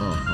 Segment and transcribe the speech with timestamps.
[0.00, 0.27] آها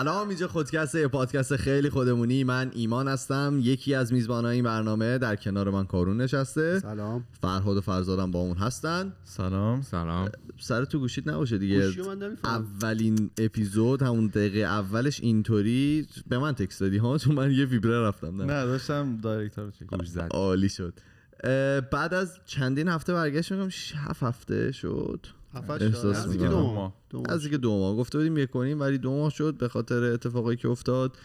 [0.00, 2.44] سلام اینجا خودکسته یه پادکست خیلی خودمونی.
[2.44, 6.78] من ایمان هستم یکی از میزبانای این برنامه در کنار من کارون نشسته.
[6.78, 7.24] سلام.
[7.40, 9.12] فرهاد و فرزادم با اون هستن.
[9.24, 9.82] سلام.
[9.82, 10.28] سلام.
[10.58, 11.92] سر تو گوشید نباشه دیگه.
[12.44, 16.06] اولین اپیزود همون دقیقه اولش اینطوری.
[16.28, 18.44] به من تکست دادی ها؟ تو من یه ویبره رفتم نه.
[18.44, 19.20] نه داشتم
[19.80, 20.28] چک گوش زد.
[20.30, 20.94] عالی شد.
[21.92, 25.26] بعد از چندین هفته برگشت میگم هفت هفته شد.
[25.54, 26.26] احساس.
[26.26, 26.48] می‌کنم.
[26.48, 26.94] دو ماه.
[27.28, 30.56] از دیگه دو ماه گفته بودیم یک کنیم ولی دو ماه شد به خاطر اتفاقایی
[30.56, 31.16] که افتاد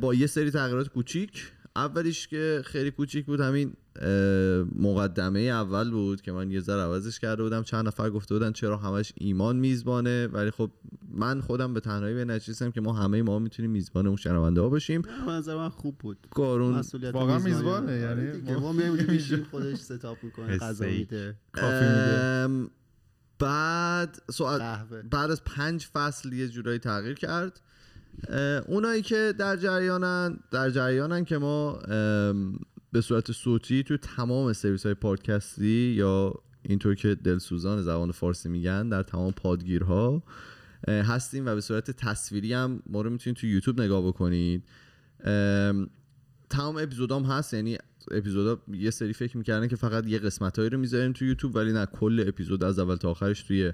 [0.00, 3.72] با یه سری تغییرات کوچیک اولیش که خیلی کوچیک بود همین
[4.74, 8.76] مقدمه اول بود که من یه ذره عوضش کرده بودم چند نفر گفته بودن چرا
[8.76, 10.70] همش ایمان میزبانه ولی خب
[11.10, 14.68] من خودم به تنهایی به نچیستم که ما همه ما می‌تونیم میزبان اون شنونده ها
[14.68, 17.38] باشیم نظر من خوب بود کارون واقعا.
[17.38, 20.86] میزبانه، آره یعنی ما- میایم خودش ستاپ می‌کنه غذا.
[20.86, 22.68] میده کافی میده
[23.38, 25.02] بعد سوال قهوه.
[25.02, 27.60] بعد از پنج فصل یه جورایی تغییر کرد.
[28.66, 31.72] اونایی که در جریانن در جریانن که ما
[32.92, 38.88] به صورت صوتی تو تمام سرویس های پادکستی یا اینطور که دلسوزان زبان فارسی میگن
[38.88, 40.22] در تمام پادگیرها
[40.88, 44.64] هستیم و به صورت تصویری هم ما رو می‌تونید تو یوتیوب نگاه بکنید.
[45.24, 45.90] ام،
[46.50, 47.78] تمام اپیزودام هست یعنی
[48.10, 51.72] اپیزودا یه سری فکر می‌کردن که فقط یه قسمت هایی رو می‌ذاریم تو یوتیوب ولی
[51.72, 53.72] نه کل اپیزود از اول تا آخرش توی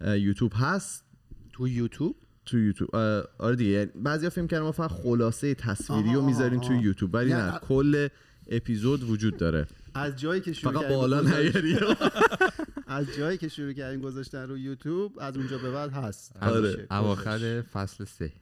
[0.00, 1.04] یوتیوب هست.
[1.52, 2.96] تو یوتیوب؟ تو یوتیوب
[3.38, 6.72] آره دیگه بعضیا فکر کردن ما فقط خلاصه تصویری رو می‌ذاریم تو.
[6.72, 8.08] یوتیوب ولی نه، نه کل
[8.48, 9.66] اپیزود وجود داره.
[9.94, 11.78] از جایی که شروع فقط کردیم بالا نیاری.
[12.86, 16.36] از جایی که شروع کردیم گذاشتن رو یوتیوب از اونجا به بعد هست.
[16.42, 16.68] آره.
[16.68, 16.86] همیشه.
[16.90, 18.32] اواخر فصل سه.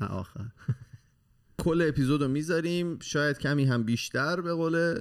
[0.00, 0.44] آخر.
[1.60, 2.98] کل اپیزود رو می‌ذاریم.
[3.02, 4.94] شاید کمی هم بیشتر به قول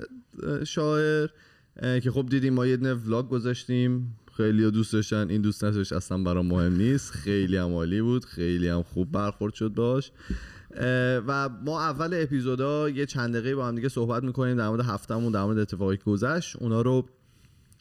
[0.68, 1.30] شاعر
[1.81, 4.16] که خب دیدیم ما یه دونه ولاگ گذاشتیم.
[4.38, 7.12] خیلی دوست داشتن این دوست نداشت اصلا برام مهم نیست.
[7.12, 10.12] خیلی هم عالی بود خیلی هم خوب برخورد شد باش.
[11.28, 15.31] و ما اول اپیزودا یه چند دقیقه با هم دیگه صحبت می‌کنیم در مورد هفتمون
[15.31, 16.56] در مورد اتفاقی گذشت.
[16.56, 17.06] اونا رو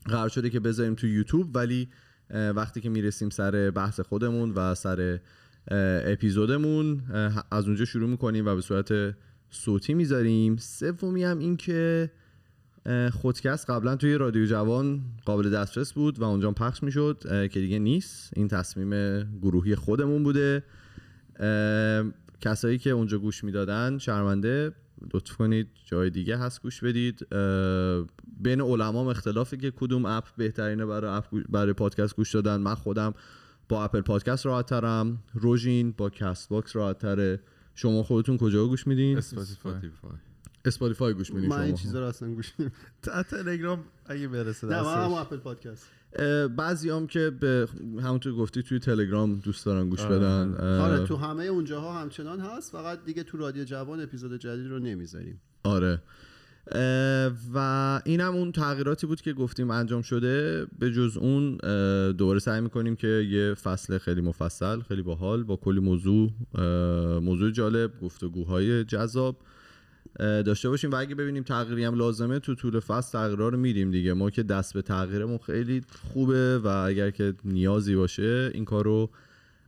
[0.04, 1.88] قرار شده که بذاریم تو یوتیوب ولی
[2.30, 5.20] وقتی که می‌رسیم سر بحث خودمون و سر
[5.70, 7.02] اپیزودمون
[7.50, 9.14] از اونجا شروع می‌کنیم و به صورت
[9.50, 10.56] صوتی می‌ذاریم.
[10.56, 12.10] سومی هم این که
[13.12, 18.32] خودکست قبلا توی رادیو جوان قابل دسترس بود و اونجا پخش می‌شد که دیگه نیست.
[18.36, 20.62] این تصمیم گروهی خودمون بوده.
[22.40, 24.72] کسایی که اونجا گوش می‌دادن شرمنده
[25.14, 27.26] لطف کنید جای دیگه هست گوش بدید.
[28.40, 32.56] بین علما هم اختلافی که کدوم اپ بهترینه برای اپ برای پادکست گوش دادن.
[32.56, 33.14] من خودم
[33.68, 37.40] با Apple Podcast راحت ترم روژین با Castbox راحت تره.
[37.74, 39.72] شما خودتون کجا گوش میدین؟ Spotify.
[40.64, 42.52] Spotify گوش میدین من این چیزا رو اصلا گوش
[43.02, 45.86] تا تلگرام اگه برسه نه من Apple Podcast.
[46.56, 47.68] بعضی هم که به
[48.02, 50.16] همونطور گفتی توی تلگرام دوست دارن گوش آره.
[50.18, 50.54] بدن.
[50.80, 55.40] آره تو همه اونجاها همچنان هست فقط دیگه تو رادیو جوان اپیزود جدید رو نمی‌ذاریم.
[55.64, 56.02] آره.
[57.54, 60.66] و اینم اون تغییراتی بود که گفتیم انجام شده.
[60.78, 61.56] به جز اون
[62.12, 66.30] دوباره سعی می‌کنیم که یه فصل خیلی مفصل خیلی باحال با کلی موضوع
[67.20, 69.36] موضوع جالب گفتگوهای جذاب
[70.18, 70.90] داشته باشیم.
[70.90, 74.12] و اگه ببینیم تغییری هم لازمه تو طول فصل تغییرها رو میدیم دیگه.
[74.12, 79.10] ما که دست به تغییرمون خیلی خوبه و اگر که نیازی باشه این کار رو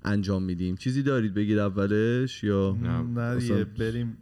[0.04, 0.76] انجام میدیم.
[0.76, 4.16] چیزی دارید بگید اولش یا نه بریم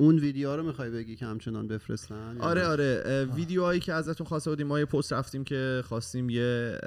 [0.00, 3.24] اون ویدیو رو می‌خوای بگی که همچنان بفرستن آره؟ آره.
[3.34, 6.78] ویدیوهایی که ازتون خواسته بودیم ما یه پست رفتیم که خواستیم یه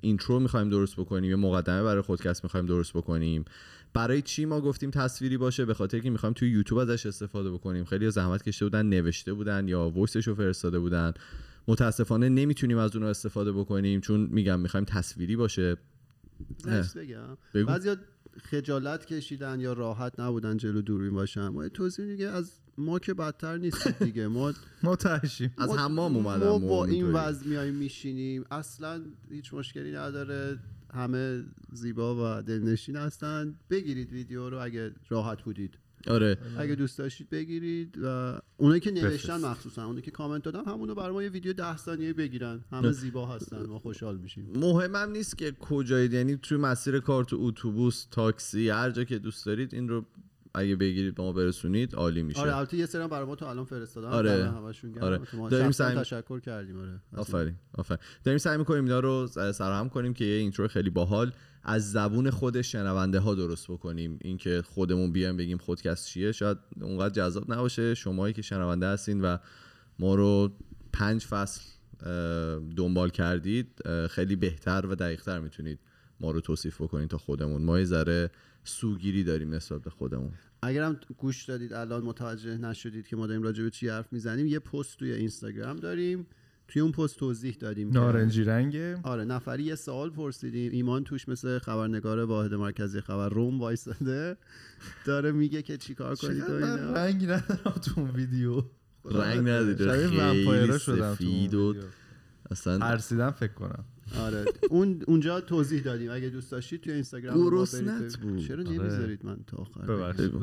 [0.00, 3.44] intro می‌خوایم درست بکنیم یه مقدمه برای خودکست می‌خوایم درست بکنیم.
[3.94, 7.84] برای چی ما گفتیم تصویری باشه؟ به خاطر که می‌خوایم توی یوتیوب ازش استفاده بکنیم.
[7.84, 11.12] خیلی زحمت کشیده بودن نوشته بودن یا voice ش رو فرستاده بودن.
[11.68, 15.76] متاسفانه نمی‌تونیم از اون استفاده بکنیم چون میگم می‌خوایم تصویری باشه.
[16.96, 17.36] بگم.
[17.54, 17.96] بگو.
[18.42, 23.56] خجالت کشیدن یا راحت نبودن جلو دوربین باشن؟ ما توضیح دیگه از ما که بدتر
[23.56, 24.28] نیست دیگه.
[24.28, 24.52] ما
[24.82, 27.12] ما تهشیم از ما- حمام اومدم ما با این.
[27.12, 28.44] وضع میایم میشینیم.
[28.50, 30.58] اصلا هیچ مشکلی نداره.
[30.94, 33.54] همه زیبا و دلنشین هستن.
[33.70, 35.78] بگیرید ویدیو رو اگه راحت بودید.
[36.08, 36.38] آره.
[36.58, 39.40] اگه دوست داشتید بگیرید و اونایی که نوشتن.
[39.40, 42.64] مخصوصا اونایی که کامنت دادن همونو برای ما یه ویدیو ده ثانیه بگیرن.
[42.72, 44.50] همه زیبا هستن ما خوشحال میشیم.
[44.54, 49.46] مهمم نیست که کجایید یعنی توی مسیر کار تو اتوبوس تاکسی هر جا که دوست
[49.46, 50.04] دارید این رو
[50.56, 52.40] اگه بگیرید به ما برسونید عالی میشه.
[52.40, 54.50] آره البته یه سری هم برای ما تو الان فرستادن آره.
[54.50, 55.04] همشون گرم.
[55.04, 55.20] آره.
[55.50, 57.00] داریم سعی- تشکر کردیم آره.
[57.16, 57.98] آفرین آفرین.
[58.24, 61.32] داریم سعی می‌کنیم اینا رو سرهم کنیم که یه اینترو خیلی باحال
[61.62, 64.18] از زبون خود شنونده ها درست بکنیم.
[64.22, 66.32] اینکه خودمون بیایم بگیم خودکست چیه.
[66.32, 67.94] شاید اونقدر جذاب نباشه.
[67.94, 69.36] شمایی که شنونده هستین و
[69.98, 70.52] ما رو
[70.92, 71.60] پنج فصل
[72.76, 75.78] دنبال کردید خیلی بهتر و دقیقتر می‌تونید
[76.20, 77.62] ما رو توصیف بکنید تا خودمون.
[77.62, 78.30] ما یه ذره
[78.64, 80.32] سوگیری داریم نسبت به خودمون.
[80.62, 84.58] اگرم گوش دادید الان متوجه نشدید که ما داریم راجع به چی حرف می‌زنیم یه
[84.58, 86.26] پست توی اینستاگرام داریم.
[86.68, 89.00] توی اون پست توضیح دادیم که- نارنجی رنگه.
[89.02, 90.72] آره نفری یه سوال پرسیدیم.
[90.72, 94.36] ایمان توش مثل خبرنگار واحد مرکزی خبر روم وایساده.
[95.04, 96.92] داره میگه که چیکار کنید و اینا.
[96.92, 98.62] رنگ ندارم تو اون ویدیو.
[99.04, 101.74] رنگ شبیه خیلی سفید و.
[102.50, 103.84] اصلا ترسیدم فکر کنم.
[104.14, 104.44] آره.
[104.70, 106.10] اون اونجا توضیح دادیم.
[106.10, 108.20] اگه دوست داشتید توی اینستاگرام ما برید گرسنت ببینید.
[108.20, 108.38] بود.
[108.38, 108.70] چرا آره.
[108.78, 110.42] نمی‌ذارید من تا آخر بگو.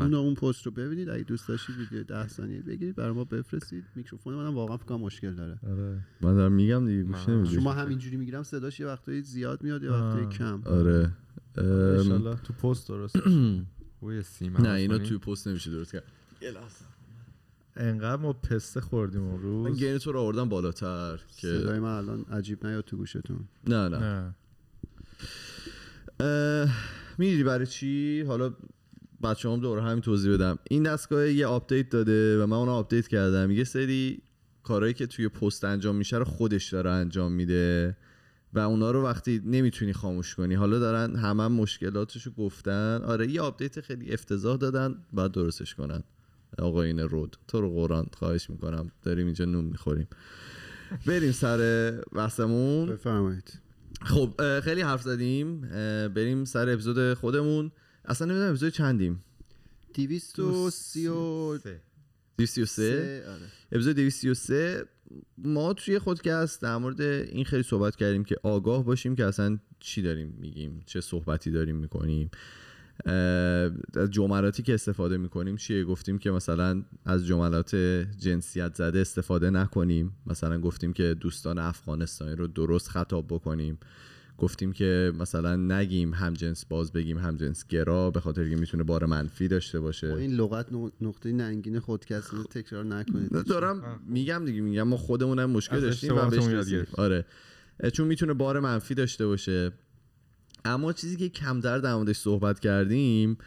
[0.00, 1.08] اون اون پست رو ببینید.
[1.08, 2.96] اگه دوست داشتید ویدیو 10 ثانیه بگیرید.
[2.96, 3.84] برای ما بفرستید.
[3.94, 5.58] میکروفون منم واقعا فکر مشکل داره.
[5.70, 5.98] آره.
[6.20, 7.54] من دارم میگم دیگه گوش نمیدی.
[7.54, 10.26] شما همینجوری می‌گیرم صداش یه وقتایی زیاد میاد یه وقتایی.
[10.26, 10.62] کم.
[10.64, 11.10] آره.
[11.56, 12.36] ام، انشالله.
[12.36, 13.16] تو پست درست
[14.62, 16.04] نه اینا توی پست نمیشه درست کرد.
[17.76, 21.96] انقدر ما پسته خوردیم اون من روز gain تو رو آوردم بالاتر که صدای من
[21.96, 23.48] الان عجیب نیاد تو گوشتون.
[23.66, 24.34] نه نه.
[26.20, 26.74] نه.
[27.18, 28.54] می‌دیدی برای چی؟ حالا
[29.22, 30.58] بچه هم دوره همین توضیح بدم.
[30.70, 33.50] این دستگاه یه آپدیت داده و من اونو آپدیت کردم.
[33.50, 34.22] یه سری
[34.62, 37.96] کارهایی که توی پست انجام میشه رو خودش داره انجام میده
[38.52, 40.54] و اونا رو وقتی نمی‌تونی خاموش کنی.
[40.54, 43.02] حالا دارن همه هم مشکلاتشو گفتن.
[43.04, 46.02] آره یه آپدیت خیلی افتضاح دادن بعد درستش کنن.
[46.58, 47.36] آقاین رود.
[47.48, 48.90] تو رو قرآن خواهش می‌کنم.
[49.02, 50.06] داریم اینجا نون می‌خوریم.
[51.06, 52.88] بریم سر بحثمون.
[52.88, 53.60] بفرمایید.
[54.02, 55.60] خب خیلی حرف زدیم.
[56.08, 57.72] بریم سر اپیزود خودمون.
[58.04, 59.22] اصلا نمی‌دونم اپیزود چندیم.
[59.94, 61.80] 233
[62.38, 63.40] 233 آره.
[63.72, 64.84] اپیزود 233
[65.38, 70.02] ما توی خودکست در مورد این خیلی صحبت کردیم که آگاه باشیم که اصلا چی
[70.02, 72.30] داریم میگیم چه صحبتی داریم می‌کنیم.
[74.10, 77.76] جملاتی که استفاده می‌کنیم چیه؟ گفتیم که مثلا از جملات
[78.18, 80.12] جنسیت زده استفاده نکنیم.
[80.26, 83.78] مثلا گفتیم که دوستان افغانستانی رو درست خطاب بکنیم.
[84.38, 88.82] گفتیم که مثلا نگیم هم جنس باز بگیم هم جنس گرا به خاطر که می‌تونه
[88.82, 90.10] بار منفی داشته باشه.
[90.10, 93.30] با این لغت نق- نقطه ننگین خودکست رو تکرار نکنید.
[93.30, 96.30] دارم میگم دیگه میگم ما خودمونم مشکل از داشتیم و.
[96.96, 97.24] آره.
[97.92, 99.72] چون می‌تونه بار منفی داشته باشه.
[100.66, 103.38] اما چیزی که کمتر در موردش صحبت کردیم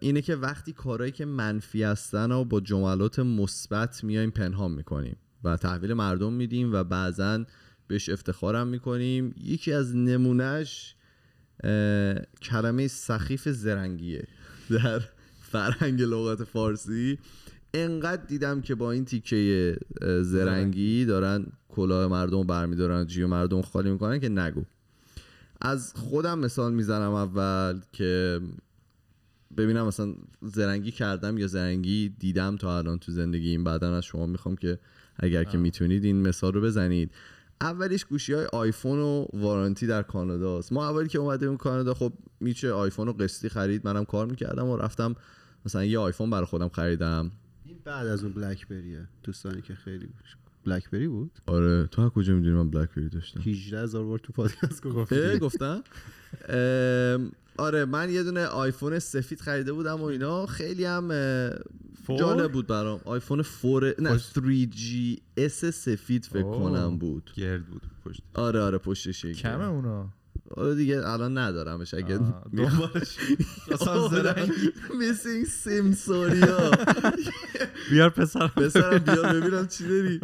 [0.00, 5.56] اینه که وقتی کارهایی که منفی هستن و با جملات مثبت میایم پنهان می‌کنیم و
[5.56, 7.44] تحویل مردم میدیم و بعضا
[7.88, 9.34] بهش افتخارم می‌کنیم.
[9.44, 10.94] یکی از نمونهش
[12.42, 14.24] کلمه سخیف زرنگیه
[14.70, 15.00] در
[15.40, 17.18] فرهنگ لغت فارسی.
[17.74, 19.76] انقدر دیدم که با این تیکه
[20.22, 24.64] زرنگی دارن کلاه مردم رو برمیدارن جیو مردم خالی می‌کنن که نگو.
[25.64, 28.40] از خودم مثال می‌زنم اول که
[29.56, 34.56] ببینم مثلا زرنگی کردم یا زرنگی دیدم تا الان تو زندگیم بعدا از شما می‌خوام
[34.56, 34.78] که
[35.16, 37.10] اگر که می‌تونید این مثال رو بزنید.
[37.60, 40.72] اولیش گوشی های آیفون و وارانتی در کانادا است.
[40.72, 44.76] ما اولی که اومدیم کانادا خب میشه آیفون رو قسطی خرید منم کار می‌کردم و
[44.76, 45.14] رفتم
[45.66, 47.30] مثلا یه آیفون برای خودم خریدم.
[47.64, 50.08] این بعد از اون بلک بریه دوستانی که خیلی
[50.64, 51.86] بلک بری بود؟ آره.
[51.86, 54.86] تو از کجا می‌دونی من بلک بری داشتم؟ 18 هزار بار تو پادکست
[55.40, 55.82] گفتم.
[56.48, 60.46] ام، آره من یه دونه آیفون سفید خریده بودم و اینا.
[60.46, 61.08] خیلی هم؟
[62.18, 63.00] جالب بود برام.
[63.04, 66.42] آیفون 4 نه 3G S سفید فکر.
[66.42, 67.30] کنم بود.
[67.36, 68.22] گرد بود پشت.
[68.34, 69.26] آره آره پشتش.
[69.26, 70.08] کمه اونا.
[70.76, 72.18] دیگه الان ندارمش اگه
[72.56, 73.16] دنبالش.
[73.70, 74.52] اصلا زرنگ.
[74.98, 76.70] میسینگ سیم سوریا
[77.90, 80.20] بیار پسر بسرم بیار ببینم چی داری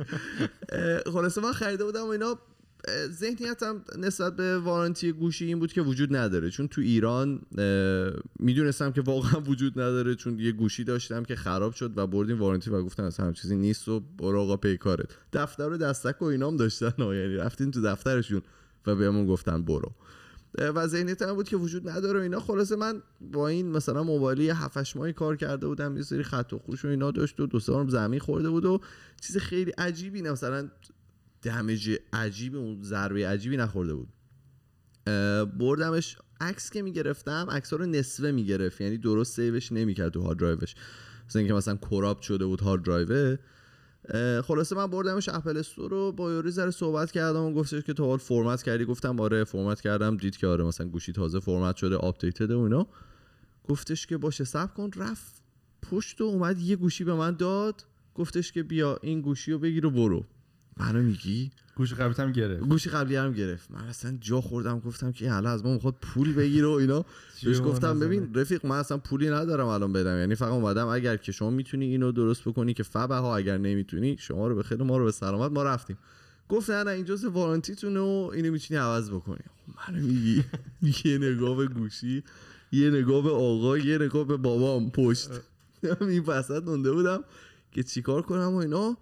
[1.12, 2.38] خلاصه من خریده بودم و اینا
[3.10, 6.50] ذهنیتم نسبت به وارانتی گوشی این بود که وجود نداره.
[6.50, 7.40] چون تو ایران
[8.38, 12.70] می‌دونستم که واقعا وجود نداره چون یه گوشی داشتم که خراب شد و بردیم وارانتی
[12.70, 16.56] و گفتن اصلا هم چیزی نیست و برو آقا پیکارت دفتر و دستک و اینام
[16.56, 16.92] داشتن.
[16.98, 18.42] یعنی رفتیم تو دفترشون
[18.86, 19.92] و بهمون گفتن برو.
[20.54, 22.40] و ذهنیت هم بود که وجود نداره و اینا.
[22.40, 26.52] خلاصه من با این مثلا موبایلی یه 7 ماهی کار کرده بودم یه سری خط
[26.52, 28.80] و خوش و اینا داشت و دو بارم زمین خورده بود و
[29.20, 30.68] چیز خیلی عجیبی نه مثلا
[31.42, 34.08] damage عجیب اون ضربه عجیبی نخورده بود.
[35.58, 38.80] بردمش عکس که می‌گرفتم عکس رو نصفه می‌گرفت.
[38.80, 40.74] یعنی درست save ش نمی‌کرد تو hard drive ش
[41.28, 43.36] مثلا اینکه مثلا crop شده بود hard drive اه،
[44.44, 47.92] خلاصه من بردمش Apple Store رو با یارو یه ذره صحبت کردم و گفتش که
[47.92, 48.84] تو حالا فرمت کردی.
[48.84, 50.16] گفتم آره فرمت کردم.
[50.16, 52.86] دید که آره مثلا گوشی تازه فرمت شده updated و اینا.
[53.64, 54.90] گفتش که باشه صبر کن.
[54.96, 55.42] رفت
[55.90, 57.84] پشت و اومد یه گوشی به من داد.
[58.14, 60.26] گفتش که بیا این گوشی رو بگیر و برو.
[60.78, 62.62] منو میگی؟ گوش قبلیت هم گرفت.
[62.62, 63.70] گوشی قبلی هم گرفت.
[63.70, 67.04] من اصلا جا خوردم گفتم که حالا از ما می‌خواد پول بگیره و اینا.
[67.42, 68.00] بهش گفتم.
[68.00, 70.18] ببین رفیق من اصلا پولی ندارم الان بدم.
[70.18, 74.16] یعنی فقط اومدم اگر که شما می‌تونی اینو درست بکنی که فبه ها اگر نمی‌تونی
[74.18, 75.98] شما رو به خیر ما رو به سلامت ما رفتیم.
[76.48, 79.44] گفت نه نه این جزء وارانتیتونه و اینو می‌تونی عوض بکنی.
[79.88, 80.44] منو میگی؟
[81.04, 82.22] یه نگاه به گوشی
[82.72, 84.90] یه نگاه به آقا یه نگاه به بابام.
[84.90, 85.30] پشت.
[86.00, 87.24] این وسط مونده بودم
[87.72, 88.96] که چیکار کنم و اینا.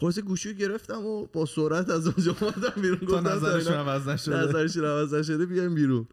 [0.00, 2.98] خلاص گوشی رو گرفتم و با سرعت از اونجا اومدم بیرون.
[2.98, 4.36] گفتم نظرشون عوض نشده.
[4.36, 6.08] نظرشون عوض نشده بیایم بیرون.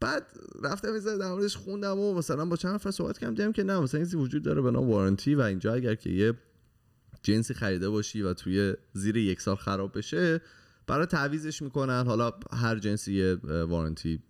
[0.00, 0.26] بعد
[0.62, 3.80] رفتم یه در موردش خوندم و مثلا با چند نفر صحبت کردم دیدم که نه
[3.80, 6.34] مثلا این وجود داره به نام وارنتی و اینجا اگر که یه
[7.22, 10.40] جنسی خریده باشی و توی زیر یک سال خراب بشه
[10.86, 12.06] برای تعویزش می‌کنن.
[12.06, 14.20] حالا هر جنسی وارنتی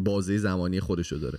[0.00, 1.38] بازه زمانی خودشو داره.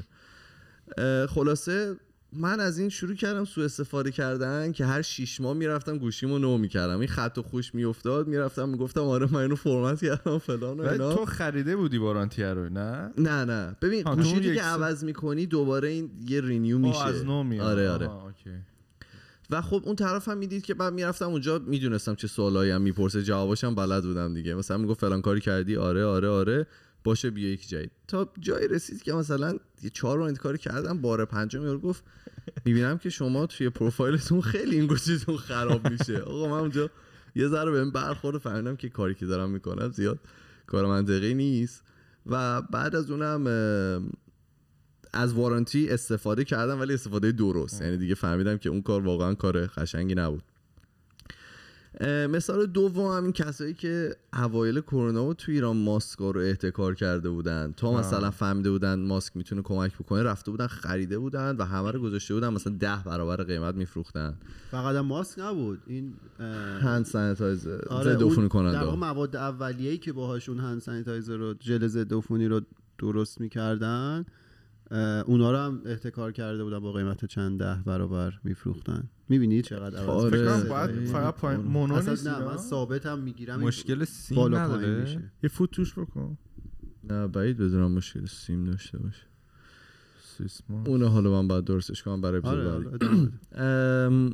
[1.28, 1.96] خلاصه
[2.34, 6.58] من از این شروع کردم سوء استفاده کردن که هر شیش ماه می‌رفتم گوشیمو نو
[6.58, 7.00] می‌کردم.
[7.00, 11.16] این خط و خوش میافتاد می‌رفتم می‌گفتم آره من اینو فرمت کردم فلان و اینا.
[11.16, 13.76] تو خریده بودی وارانتی رو نه؟ نه نه.
[13.82, 17.06] ببین گوشی سال- عوض می‌کنی دوباره این یه رینیو میشه.
[17.06, 17.68] از نو میاد.
[17.68, 18.10] آره آره.
[19.50, 23.24] و خب اون طرف هم می‌دید که بعد می‌رفتم اونجا می‌دونستم چه سوالایی هم می‌پرسه.
[23.24, 24.56] جواباشم بلد بودم دیگه.
[24.56, 26.68] مثلا می‌گفت فلان کاری کردی؟ آره آره آره.
[27.04, 31.26] باشه بیا یک جدید تا جایی رسید که مثلا یه چهار این کاری کردم بار
[31.26, 32.04] پنجم یارو گفت
[32.66, 36.18] می‌بینم که شما توی پروفایلتون خیلی این گوشیتون خراب میشه.
[36.18, 36.90] آقا من اونجا
[37.36, 40.20] یه ذره بهم برخورد فهمیدم که کاری که دارم می‌کنم زیاد
[40.68, 41.84] کار منطقی نیست.
[42.26, 43.48] و بعد از اونم
[45.14, 47.82] از وارانتی استفاده کردم ولی استفاده درست.
[47.82, 50.44] یعنی دیگه فهمیدم که اون کار واقعا کار قشنگی نبود.
[52.08, 57.30] مثال دوم هم این کسایی که اوایل کرونا و تو ایران ماسکا رو احتکار کرده
[57.30, 57.74] بودن.
[57.78, 62.02] تا مثلا فهمیده بودن ماسک می‌تونه کمک بکنه رفته بودن خریده بودن و همه رو
[62.02, 64.34] گذاشته بودن مثلا ده برابر قیمت میفروختن.
[64.72, 65.80] فقط ماسک نبود.
[65.88, 66.14] این
[66.82, 71.56] هند سانیتایزر آره ضد عفونی در واقع کننده مواد اولیه‌ای که باهاشون هند سانیتایزر رو
[71.62, 72.62] ژل ضد عفونی رو
[72.98, 74.26] درست می‌کردن
[75.26, 80.24] اونا رو هم احتکار کرده بودن با قیمت چند ده برابر میفروختن می‌بینی چقدر عوض
[80.24, 80.60] آره.
[80.60, 85.02] فکر؟ باید فقط پایین مونو اصلا نیست نه؟ من ثابت هم می‌گیرم مشکل سیم نداره
[85.02, 86.38] میشه یه فوت توش بکن
[87.04, 89.24] نه بعید بدونم مشکل سیم داشته باشه
[90.38, 94.32] سیسما اونو حالا من باید درستش کنم برای اپیزود آره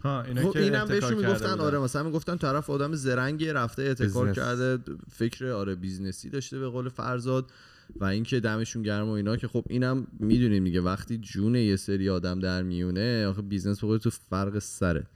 [0.00, 1.60] ها اینا خب اینم بهشون می‌گفتن.
[1.60, 4.32] آره مثلا می‌گفتن طرف آدم زرنگی رفته احتکار.
[4.32, 4.78] کرده
[5.10, 7.50] فکر آره بیزنسی داشته به قول فرزاد
[7.96, 12.10] و اینکه دمشون گرم و اینا که خب اینم می‌دونیم دیگه وقتی جون یه سری
[12.10, 15.06] آدم در میونه آخه بیزنس قول تو فرق سره.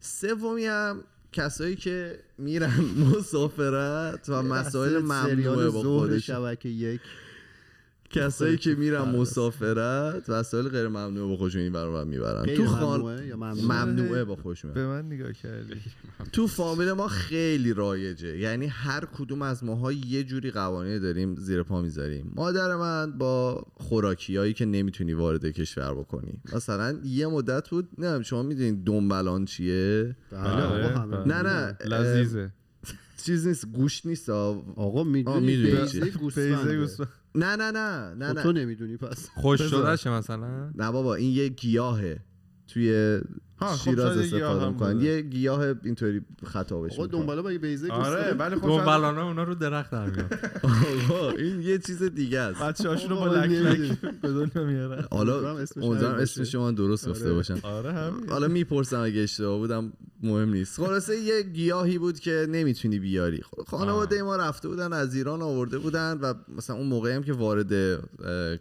[0.00, 2.80] سومی هم کسایی که میرن
[3.16, 7.00] مسافرت و مسائل ممنوعه با خودش شبکه یک.
[8.12, 9.14] کسایی که میرن است.
[9.14, 14.24] مسافرت وسایل غیر ممنوعه با خودشون این برابر می‌برن تو خان ممنوعه یا ممنوعه؟ ممنوعه
[14.24, 14.72] با خودشون.
[14.72, 15.74] به من نگاه کردی
[16.32, 21.62] تو فامیل ما خیلی رایجه یعنی هر کدوم از ماها یه جوری قوانین داریم زیر
[21.62, 27.88] پا می‌ذاریم مادر من با خوراکیایی که نمی‌تونی وارد کشور بکنی مثلا یه مدت بود
[27.98, 31.24] نه شما می‌دونید دنبلان چیه بله آره، بله.
[31.26, 32.52] نه نه لذیذه
[33.24, 34.30] چیز نیست گوشت نیست.
[34.30, 37.08] آقا می‌دونی بیزه گوسفند.
[37.34, 39.28] نه نه نه نه خب تو نمی‌دونی پس.
[39.28, 39.62] خوش.
[39.62, 40.70] شدهشه مثلا.
[40.74, 42.20] نه بابا این یه گیاهه.
[42.68, 43.20] توی
[43.84, 45.00] شیراز یه گیاه استفاده می‌کنن.
[45.00, 47.20] یه گیاه اینطوری خطابش آقا می‌کنن.
[47.20, 50.38] دنبالا با یه بیزه آره ولی خب دنبالانه اونا رو درخت در میاد
[51.10, 52.62] آقا این یه چیز دیگه است.
[52.62, 53.50] بچه هاشونو با آقا، لک.
[53.50, 55.04] لک به دنیا میارن.
[55.10, 56.58] حالا امیدوارم باشه.
[56.58, 57.34] من درست گفته آره.
[57.34, 57.92] باشم آره
[58.28, 59.92] حالا می‌پرسم اگه اشتباه بودم
[60.22, 60.80] مهم نیست.
[60.80, 63.42] خلاصه یه گیاهی بود که نمی‌تونی بیاری.
[63.42, 67.32] خب، خانواده ما رفته بودن از ایران آورده بودن و مثلا اون موقعی هم که
[67.32, 68.00] وارد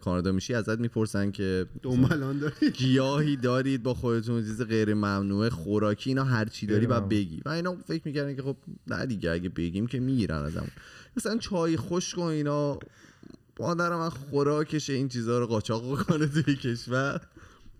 [0.01, 6.09] کانادا میشی ازت می‌پرسن که دنبالان داری گیاهی دارید با خودتون چیز غیر ممنوعه خوراکی
[6.09, 7.09] اینا هر چی داری غیر ممنوع.
[7.09, 8.57] بگی و اینا فکر می‌کردن که خب
[8.87, 10.69] نه دیگه اگه بگیم که می‌گیرن ازمون
[11.17, 12.79] مثلا چای خشک و اینا
[13.59, 17.21] مادر من خوراکش این چیزها رو قاچاق بکنه توی کشور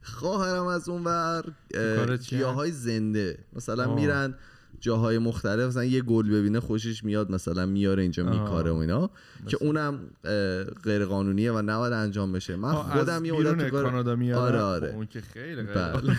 [0.01, 3.95] خواهرم از اون ور کار چیه؟ گیاه های زنده مثلا آه.
[3.95, 4.35] میرن
[4.79, 8.23] جاهای مختلف مثلا یه گل ببینه خوشش میاد مثلا میاره اینجا.
[8.23, 9.09] میکاره و اینا
[9.47, 9.99] که اونم
[10.83, 14.95] غیر قانونیه و نباید انجام بشه من خودم یه بیرون کانادا میارن آره، خب آره.
[14.95, 16.17] اون که خیلی غیر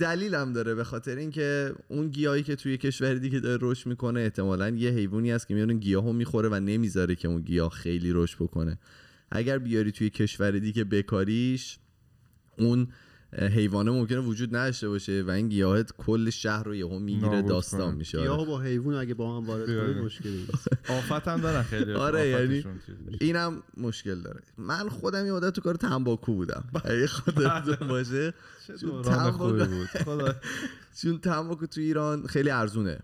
[0.00, 4.20] دلیل هم داره به خاطر اینکه اون گیاهی که توی کشور دیگه داره رشد می‌کنه
[4.20, 8.36] احتمالا یه حیوانی هست که میاد گیاهو می‌خوره و نمی‌ذاره که اون گیاه خیلی رشد
[8.38, 8.78] بکنه.
[9.30, 11.78] اگر بیاری توی کشور دیگه بکاریش
[12.58, 12.88] اون
[13.32, 17.94] حیوانه ممکنه وجود نداشته باشه و این گیاهت کل شهر رو یهو می‌گیره داستان.
[17.94, 18.20] میشه.
[18.22, 18.44] یا آره.
[18.46, 19.66] با حیوان اگه با هم وارد.
[19.66, 20.68] کنید مشکلی نیست.
[21.12, 21.92] آفت هم دارن خیلی.
[21.92, 22.64] آره، یعنی.
[23.20, 24.40] اینم مشکل داره.
[24.58, 26.64] من خودم یه مدت تو کار تنباکو بودم.
[26.84, 28.34] اگه خاطرتون باشه
[29.04, 29.86] تنباکو- بود.
[29.86, 30.34] خدا.
[31.02, 32.98] چون تنباکو تو ایران خیلی ارزونه.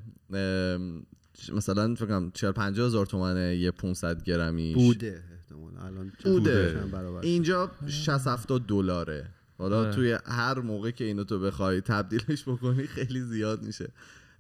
[1.53, 6.81] مثلا فکر کنم 40 50 هزار تومنه یه 500 گرمیش بوده احتمال الان بوده.
[7.23, 9.29] اینجا 60 70 دلاره.
[9.59, 9.95] حالا آره.
[9.95, 13.89] توی هر موقع که اینو تو بخوای تبدیلش بکنی خیلی زیاد میشه.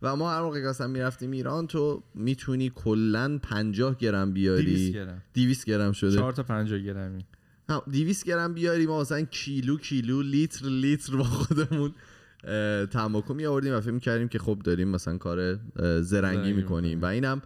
[0.03, 4.93] و ما هر موقع که اصلا می‌رفتیم ایران تو می‌تونی کلا 50 گرم 200 بیاری
[4.93, 5.23] گرم.
[5.35, 6.17] 200 گرم شده.
[6.17, 7.25] 4 تا 50 گرمی.
[7.69, 11.95] هم 200 گرم بیاری ما مثلا کیلو کیلو لیتر لیتر با خودمون
[12.45, 15.59] اه، تنباکو می آوردیم و فکر می‌کردیم که خب داریم مثلا کار
[16.03, 17.03] زرنگی می‌کنیم.
[17.03, 17.43] و اینم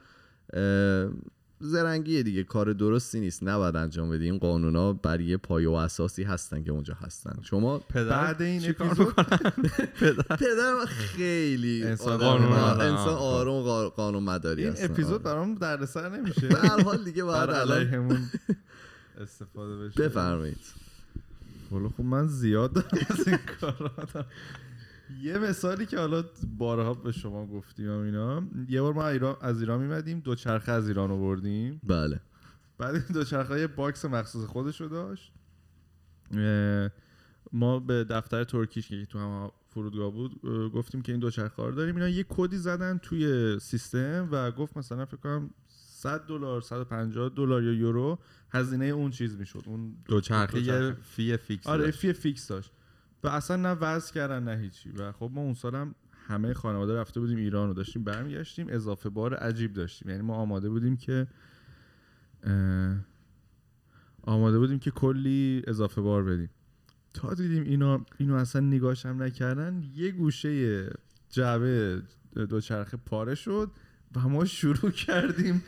[1.62, 3.42] زرنگیه دیگه کار درستی نیست.
[3.42, 4.24] نباید انجام بدی.
[4.24, 7.36] این قانونا بر یه پایه و اساسی هستن که اونجا هستن.
[7.42, 9.14] شما پدر؟ بعد این کار اپیزود
[10.40, 14.74] پدر؟ خیلی انسان آروم قا- قانون مداری این.
[14.78, 15.22] اپیزود آره.
[15.22, 16.48] برام دردسر نمیشه.
[16.48, 18.18] به هر حال دیگه باید الان
[19.22, 20.02] استفاده بشه.
[20.02, 20.58] بفرمایید.
[21.70, 22.78] حالا خب من زیاد
[23.10, 24.26] از این کارا دارم.
[25.22, 26.24] یه مثالی که حالا
[26.58, 30.88] بارها به شما گفتیم اینا یه بار ما ایران از ایران میمدیم دو چرخه از
[30.88, 31.80] ایران آوردیم.
[31.84, 32.20] بله.
[32.78, 35.32] بعد این دو چرخه یه box مخصوص خودشو داشت.
[36.36, 36.90] اه،
[37.52, 40.42] ما به دفتر ترکیش که تو هم فرودگاه بود
[40.74, 41.94] گفتیم که این دو چرخه رو داریم.
[41.94, 47.62] اینا یه کدی زدن توی سیستم و گفت مثلا فکر کنم 100 دلار 150 دلار
[47.62, 48.18] یا یورو
[48.50, 49.62] هزینه اون چیز می‌شد.
[49.66, 51.98] اون دوچرخه یه fee fix آره داشت.
[51.98, 52.72] fee fix داشت.
[53.24, 54.90] و اصلا نه وزن کردن نه هیچی.
[54.90, 55.94] و خب ما اون سالم
[56.26, 60.10] همه خانواده رفته بودیم ایران و داشتیم برمیگشتیم اضافه بار عجیب داشتیم.
[60.10, 61.26] یعنی ما آماده بودیم که
[64.22, 66.50] آماده بودیم که کلی اضافه بار بدیم.
[67.14, 70.86] تا دیدیم اینا اینو اصلا نگاش هم نکردن یه گوشه
[71.30, 72.02] جعبه
[72.34, 73.70] دوچرخه پاره شد
[74.16, 75.62] و ما شروع کردیم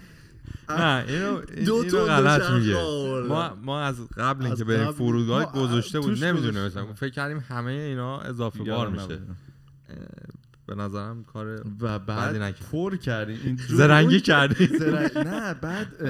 [0.69, 2.75] نه اینو غلط میگه.
[3.29, 6.67] ما ما از قبل اینکه بریم فرودگاه گذاشته بود نمی‌دونه.
[6.67, 9.19] مثلا فکر کردیم همه اینا اضافه بار میشه
[10.67, 12.55] به نظرم کار و بعد.
[12.73, 16.03] پر کردیم این زرنگی کردی زرنگ- نه بعد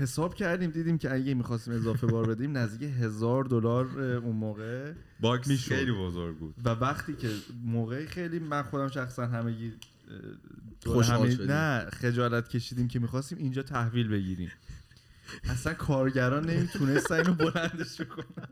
[0.00, 5.48] حساب کردیم دیدیم که اگه می‌خواستیم اضافه بار بدیم نزدیک هزار دلار اون موقع box.
[5.68, 7.28] خیلی بزرگ بود و وقتی که
[7.64, 9.72] موقعی خیلی من خودم شخصا همگی
[10.88, 11.50] خوشحال شدیم.
[11.50, 14.52] نه خجالت کشیدیم که می‌خواستیم اینجا تحویل بگیریم
[15.44, 18.48] اصلا کارگران نمی‌تونستن اینو بلندش کنن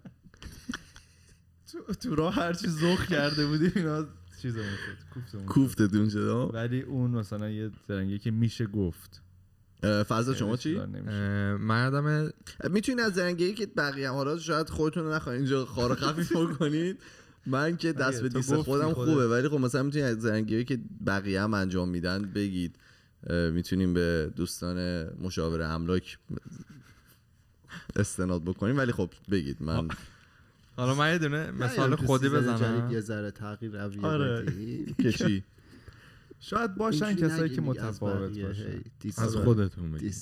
[1.72, 4.06] تو, تو راه هرچی ذوق کرده بودیم اینا
[4.42, 6.50] چیزمون شد کوفتمون شد.
[6.54, 9.22] ولی اون مثلا یه زرنگی که میشه گفت
[10.08, 10.74] فضل شما چی؟
[11.60, 12.32] من یادم
[12.70, 16.98] می‌تونید از زرنگی که بقیه هم حالا شاید خودتون رو نخواهید اینجا خار خفیف بکنید
[17.46, 18.92] من که دست به دیس خودم.
[18.92, 22.76] خوبه ولی خب مثلا می‌تونید از زرنگی که بقیه هم انجام میدن بگید
[23.52, 26.18] می‌تونیم به دوستان مشاور املاک
[27.96, 29.88] استناد بکنیم ولی خب بگید من
[30.76, 34.46] حالا من یه دونه مثال خودی بزنم یه ذره تغییر رویه آره.
[35.18, 35.44] چی
[36.40, 38.82] شاید باشن کسایی که متفاوت باشن
[39.18, 39.36] از.
[39.36, 40.14] خودتون بگید.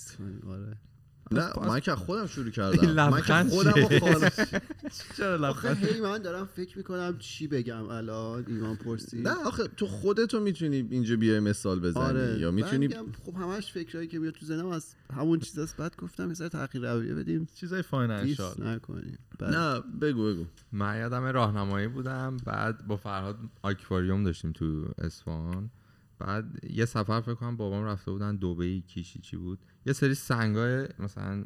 [1.32, 2.76] نه من که خودم شروع این کردم.
[2.76, 4.30] من که لبخند خودم؟ خانه
[5.16, 9.22] چرا آخه هی من دارم فکر می‌کنم چی بگم الان ایمان پرسی.
[9.22, 12.88] نه آخه تو خودتو می‌تونی اینجا بیای مثال بزنی آره یا می‌تونی
[13.24, 15.76] خب همش فکرایی که میاد تو ذهنم از همون چیزاست.
[15.76, 17.48] بعد گفتم یه ذره تغییر رویه بدیم.
[17.54, 19.18] چیزای فاینانشال نکنیم.
[19.38, 20.44] بعد نه بگو بگو.
[20.72, 22.36] من یادم راهنمایی بودم.
[22.44, 25.70] بعد با فرهاد آکواریوم داشتیم تو اصفهان
[26.18, 30.88] بعد یه سفر فکر کنم بابام رفته بودن دبی کیشی چی بود؟ یه سری سنگای
[30.98, 31.44] مثلا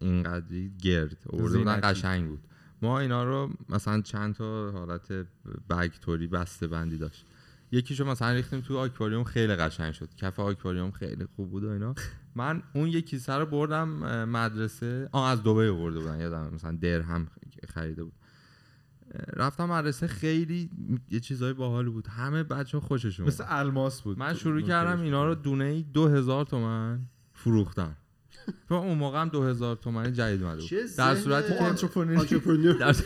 [0.00, 1.80] اینقدری گرد آورده بودن.
[1.82, 2.40] قشنگ بود.
[2.82, 5.12] ما اینا رو مثلا چند تا حالت
[5.70, 7.26] بگ توری بسته بندی داشت.
[7.72, 10.14] یکیشو مثلا ریختیم تو آکواریوم خیلی قشنگ شد.
[10.14, 11.94] کف آکواریوم خیلی خوب بود و اینا.
[12.34, 13.88] من اون یکی کیسه رو بردم
[14.24, 15.08] مدرسه.
[15.12, 17.28] آه از دبی آورده بودن یادم مثلا درهم
[17.68, 18.12] خریده بود.
[19.36, 20.70] رفتم مدرسه خیلی
[21.10, 22.06] یه چیزای باحال بود.
[22.06, 23.44] همه بچه ها خوششون مثل.
[23.48, 24.18] الماس بود.
[24.18, 27.00] من شروع کردم اینا رو دونه ای دو هزار تومن
[27.34, 27.96] فروختن.
[28.68, 30.58] تو اون موقع هم دو هزار تومن جدید بود.
[30.58, 31.52] چه در صورتی
[32.26, 32.38] که
[32.80, 32.96] در,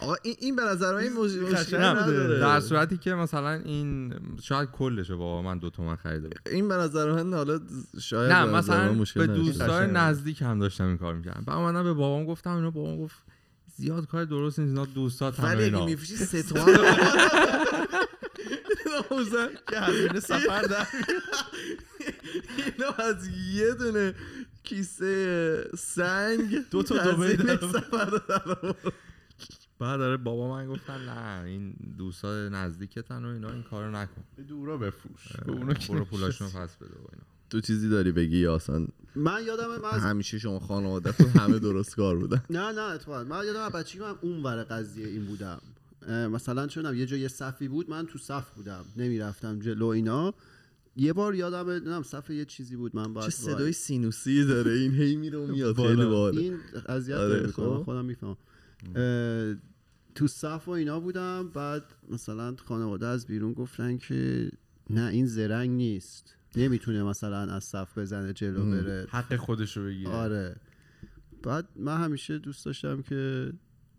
[0.00, 1.76] آقا این این به نظر من بوده.
[1.78, 2.38] نداره.
[2.38, 6.38] در صورتی که مثلا این شاید کلشه بابا من دو تومن خریده بود.
[6.50, 7.60] این به نظر من حالا
[8.00, 9.26] شاید نه مثلا مشکل به.
[9.26, 9.86] دوستای.
[9.86, 13.16] نزدیک هم داشتم این کار می‌کردم بعد اومدم به بابام گفتم اینا بابام گفت
[13.76, 15.84] زیاد کار درست نیست اینا دوستات همه ولی اگه اینا.
[15.86, 16.72] میفروشی سه تومن
[19.10, 20.86] ناموزن که هزینه سفر در
[22.66, 24.14] اینو از یه دونه
[24.62, 28.74] کیسه سنگ دو تا در سفر در.
[29.78, 34.24] بعد داره بابا من گفتن نه این دوستا نزدیکتن و اینا این کارو نکن.
[34.36, 37.24] به دورا بفروش به اونا برو پولاشونو پس بده و اینا.
[37.50, 38.86] تو چیزی داری بگی یا اصلا
[39.16, 42.42] من یادم من از همیشه شما خانواده تو همه درست کار بودن.
[42.50, 43.24] نه نه اتفاقا.
[43.24, 45.60] من یادم از بچگی من اون ور قضیه این بودم.
[46.08, 48.84] مثلا چونم یه جای صفی بود من تو صف بودم.
[48.96, 50.34] نمی‌رفتم جلو اینا.
[50.96, 54.94] یه بار یادم نمی‌دونم صف یه چیزی بود من باید چه صدای سینوسی داره این؟
[54.94, 55.76] هی میره و میاد.
[55.76, 56.10] خیلی بالا.
[56.10, 56.40] باحاله.
[56.40, 57.82] این اذیت آره، خب.
[57.84, 58.36] خودم میفهم
[60.14, 64.50] تو صف و اینا بودم بعد مثلا خانواده از بیرون گفتن که
[64.90, 66.34] نه این زرنگ نیست.
[66.56, 68.70] نمی‌تونه مثلا از صف بزنه جلو ام.
[68.70, 69.06] بره.
[69.10, 70.10] حق خودشو بگیره.
[70.10, 70.56] آره.
[71.42, 73.52] بعد من همیشه دوست داشتم که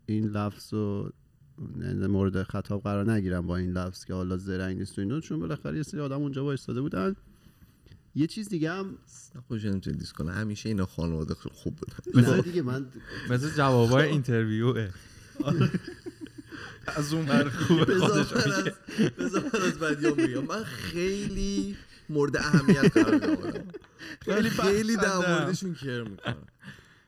[0.06, 1.12] این لفظ رو
[2.08, 5.76] مورد خطاب قرار نگیرم با این لفظ که حالا زرنگ نیست و اینا چون بالاخره
[5.76, 7.16] یه سری آدم اونجا وایستاده بودن.
[8.14, 8.98] یه چیز دیگه هم
[9.48, 10.32] خوش دیس کنه.
[10.32, 12.34] همیشه اینا خانواده خوب بودن.
[12.34, 12.86] نه دیگه من
[13.30, 14.90] مثل جوابای اینترویوه.
[16.96, 18.32] از اون ور خوبه بذار از
[19.18, 20.44] بذار من از بدیام بگم.
[20.44, 21.76] من خیلی
[22.10, 23.68] مورد اهمیت قرار دارم
[24.26, 25.16] خیلی خیلی در.
[25.16, 26.36] موردشون کر می‌کنم.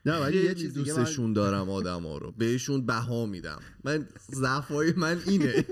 [0.06, 3.60] نه ولی یه چیز من دوستشون دارم آدم ها رو بهشون بها میدم.
[3.84, 5.64] من ضعفای من اینه.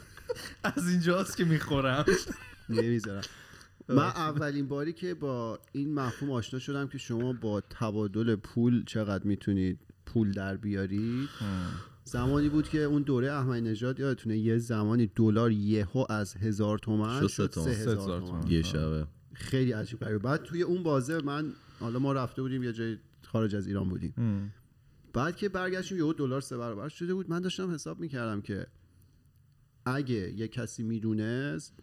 [0.76, 2.04] از اینجاست که می‌خورم.
[2.68, 3.22] نمی‌ذارم.
[3.88, 9.24] من اولین باری که با این مفهوم آشنا شدم که شما با تبادل پول چقدر
[9.24, 11.28] می‌تونید پول در بیارید.
[12.04, 17.20] زمانی بود که اون دوره احمدی نژاد یادتونه یه زمانی دلار یهو از هزار تومن
[17.20, 17.70] شد شد سه.
[17.70, 18.50] هزار تومن.
[18.50, 19.06] یه شبه.
[19.32, 23.56] خیلی عجیب غریبه بعد توی اون بازه من حالا ما رفته بودیم یه جای خارج
[23.56, 24.52] از ایران بودیم.
[25.12, 27.30] بعد که برگشتیم یهو دلار سه برابر شده بود.
[27.30, 28.66] من داشتم حساب می‌کردم که
[29.86, 31.74] اگه یه کسی می‌دونست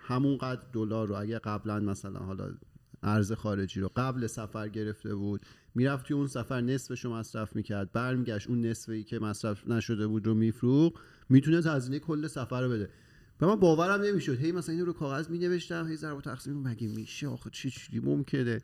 [0.00, 2.54] همونقدر دلار رو اگه قبلا مثلا حالا
[3.02, 5.40] ارز خارجی رو قبل سفر گرفته بود
[5.76, 7.92] می‌رفت توی اون سفر نصفش رو مصرف می‌کرد.
[7.92, 10.92] برمیگشت اون نصفی که مصرف نشده بود رو میفروخ
[11.28, 12.90] می‌تونه هزینه کل سفر رو بده.
[13.38, 14.38] به من باورم نمی‌شد.
[14.38, 16.62] هی مثلا اینو رو کاغذ مینوشتم هی ضرب و تقسیم.
[16.62, 18.60] مگه میشه؟ آخه چه چیزی ممکنه؟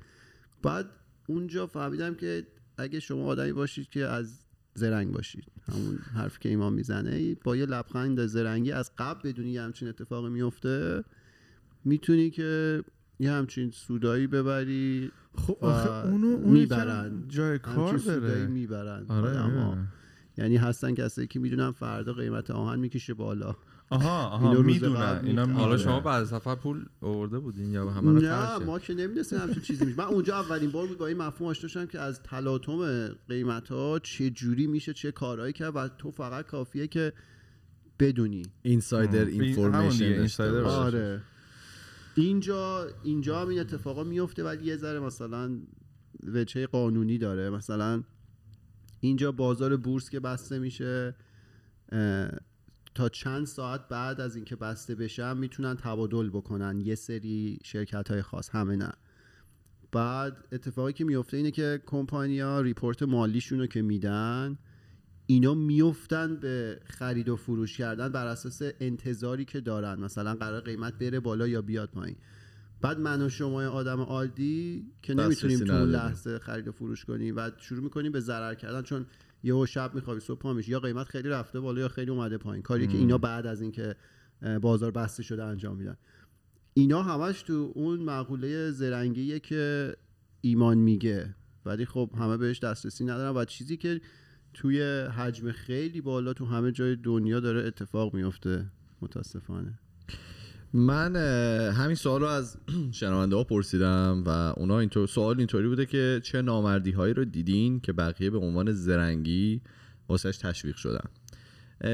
[0.63, 0.87] بعد
[1.27, 2.47] اونجا فهمیدم که
[2.77, 4.39] اگه شما آدمی باشید که از
[4.75, 5.45] زرنگ باشید.
[5.73, 11.05] همون حرفی که ایمان می‌زنه با یه لبخند زرنگی از قبل بدونی همچین اتفاقی میفته
[11.85, 12.83] می‌تونی که
[13.23, 17.25] یه همچین سودایی ببری خب آخه اونو اون می‌برن.
[17.29, 19.39] جای کار داره می‌برن آره.
[19.39, 19.79] آره.
[20.39, 23.57] یعنی هستن کسایی که می‌دونن فردا قیمت آهن می‌کشه بالا
[23.91, 25.47] آها آها می‌دونن اینا.
[25.47, 25.77] حالا.
[25.77, 29.85] شما بعد سفر پول آورده بودین یا همه رو نه ما که نمی‌دونستیم همچین چیزی
[29.85, 33.69] میشه من اونجا اولین بار بود با این مفهوم آشنا شدم که از تلاطم قیمت
[33.69, 37.13] ها چه جوری میشه چه کارهایی کرد و تو فقط کافیه که
[37.99, 40.47] بدونی اینسایدر اینفورمیشن.
[40.65, 41.23] آره
[42.15, 45.61] اینجا اینجا هم این اتفاقا میفته ولی یه ذره مثلا
[46.27, 47.51] وجهه قانونی داره.
[47.51, 48.03] مثلا
[49.01, 51.15] اینجا بازار بورس که بسته میشه
[52.95, 56.81] تا چند ساعت بعد از اینکه بسته بشن می‌تونن تبادل بکنن.
[56.81, 58.93] یه سری شرکت های خاص همه نه.
[59.93, 64.59] بعد اتفاقی که میفته اینه که کمپانیا ریپورت مالیشون رو که میدن
[65.33, 70.01] اینا میفتن به خرید و فروش کردن بر اساس انتظاری که دارن.
[70.01, 72.17] مثلا قرار قیمت بره بالا یا بیاد پایین.
[72.81, 75.91] بعد من و شما آدم عادی که نمی‌تونیم تو اون.
[75.91, 79.07] لحظه خرید و فروش کنیم و شروع می‌کنیم به ضرر کردن چون
[79.43, 82.63] یهو شب میخوابی صبح پا میشی یا قیمت خیلی رفته بالا یا خیلی اومده پایین.
[82.63, 83.97] کاری که اینا بعد از اینکه
[84.63, 85.97] بازار بسته شده انجام میدن.
[86.75, 89.97] اینا همش تو اون مقوله زرنگیه که
[90.41, 91.35] ایمان میگه.
[91.67, 94.01] ولی خب همه بهش دسترسی ندارن و چیزی که
[94.55, 98.67] توی حجم خیلی بالا تو همه جای دنیا داره اتفاق میفته
[99.03, 99.79] متاسفانه.
[100.73, 101.17] من
[101.73, 102.57] همین سوال رو از
[103.01, 107.81] شنونده ها پرسیدم و اونا اینطور سوال اینطوری بوده که چه نامردی هایی رو دیدین
[107.81, 109.61] که بقیه به عنوان زرنگی
[110.09, 111.05] واسش تشویق شدن؟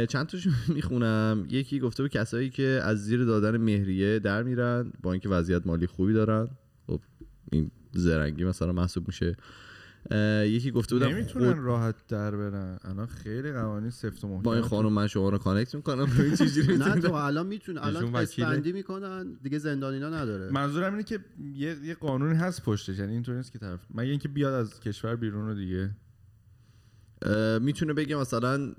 [0.07, 1.47] چند تاشو می‌خونم.
[1.49, 5.87] یکی گفته بود کسایی که از زیر دادن مهریه در میرن با اینکه وضعیت مالی
[5.87, 6.49] خوبی دارن.
[6.87, 7.01] خب
[7.53, 9.37] این زرنگی مثلا محسوب میشه.
[10.44, 12.79] یکی گفته بودم نمی‌تونن خود راحت در برن.
[12.85, 16.05] الان خیلی قوانین سفت و محکم با این خانم من شما رو connect می‌کنم.
[16.05, 18.16] ببین چجوری نه تو الان می‌تونه الان.
[18.17, 20.51] قسط‌بندی می‌کنن دیگه زندان اینا نداره.
[20.51, 21.18] منظورم اینه که
[21.55, 25.16] یه, یه قانونی هست پشتش یعنی اینطوری نیست که طرف مگه اینکه بیاد از کشور
[25.16, 25.90] بیرون رو دیگه؟
[27.61, 28.75] می‌تونه بگه مثلا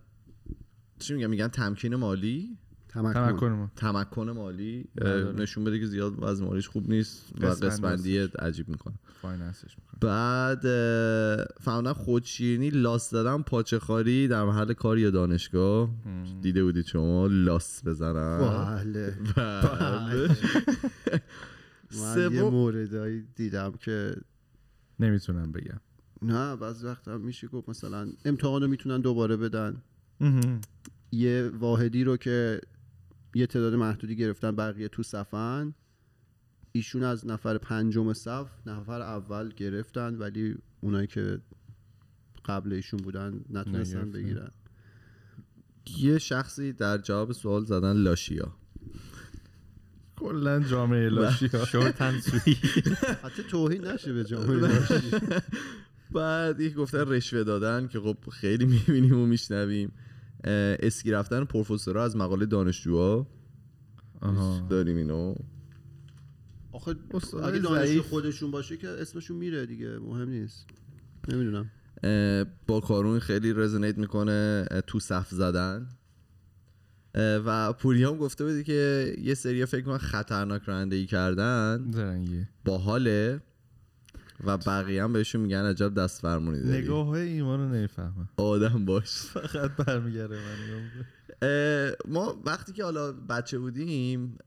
[0.99, 2.57] چی میگن میگن تمکین مالی؟
[2.89, 3.13] تمکن.
[3.13, 3.71] تمکن ما.
[3.75, 5.41] تمکن مالی نداره.
[5.41, 8.93] نشون بده که زیاد وضع مالیش خوب نیست و قسمندی عجیب می‌کنه.
[9.21, 10.11] finance ش می‌کنه.
[10.11, 15.89] بعد اه، فهمیدم خودشیرینی لاس دادن پاچه خاری در محل کار یا دانشگاه.
[16.41, 19.17] دیده بودید شما لاس بزنن بله.
[19.35, 20.37] بله.
[22.01, 24.15] من یه موردایی دیدم که
[24.99, 25.79] نمی‌تونم بگم.
[26.21, 29.81] نه بعضی وقتا هم میشه گفت مثلا امتحان رو می‌تونن دوباره بدن.
[31.11, 32.61] یه واحدی رو که
[33.33, 35.73] یه تعداد محدودی گرفتن بقیه تو صفن
[36.71, 41.39] ایشون از نفر پنجم صف نفر اول گرفتن ولی اونایی که
[42.45, 44.11] قبل ایشون بودن نتونستن.
[44.11, 44.51] بگیرن.
[45.97, 48.53] یه شخصی در جواب سوال زدن لاشیا.
[50.15, 52.55] کلا جامعه لاشی ها شورت اند سوی
[53.23, 55.11] حتی توهین نشه به جامعه داشتی
[56.11, 59.91] بعد یک گفتن رشوه دادن که خب خیلی می‌بینیم و میشنویم.
[60.43, 63.27] اسکی رفتن پروفسورها از مقاله دانشجوها.
[64.21, 64.67] آها.
[64.69, 65.35] داریم اینو.
[66.71, 66.95] آخه
[67.43, 68.01] اگه دانشجو.
[68.03, 70.65] خودشون باشه که اسمشون میره دیگه مهم نیست.
[71.27, 71.71] نمی‌دونم.
[72.67, 75.89] با کارون خیلی رزونیت می‌کنه تو صف زدن.
[77.15, 81.91] و پوریام گفته بودی که یه سری فکر کنم خطرناک رانندگی کردن.
[81.91, 83.41] زرنگی باحاله.
[84.43, 86.81] و بقیه هم بهشون میگن عجب دست فرمونی داری.
[86.83, 88.29] نگاه های ایمان رو نمی‌فهمم.
[88.37, 89.09] آدم باش.
[89.09, 94.37] فقط برمیگره من ما وقتی که حالا بچه بودیم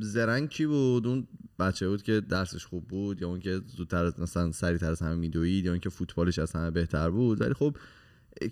[0.00, 1.26] زرنگ کی بود؟ اون
[1.58, 5.64] بچه بود که درسش خوب بود یا اون که زودتر مثلا سریعتر از همه میدوید
[5.64, 7.76] یا اون که فوتبالش از همه بهتر بود؟ ولی خب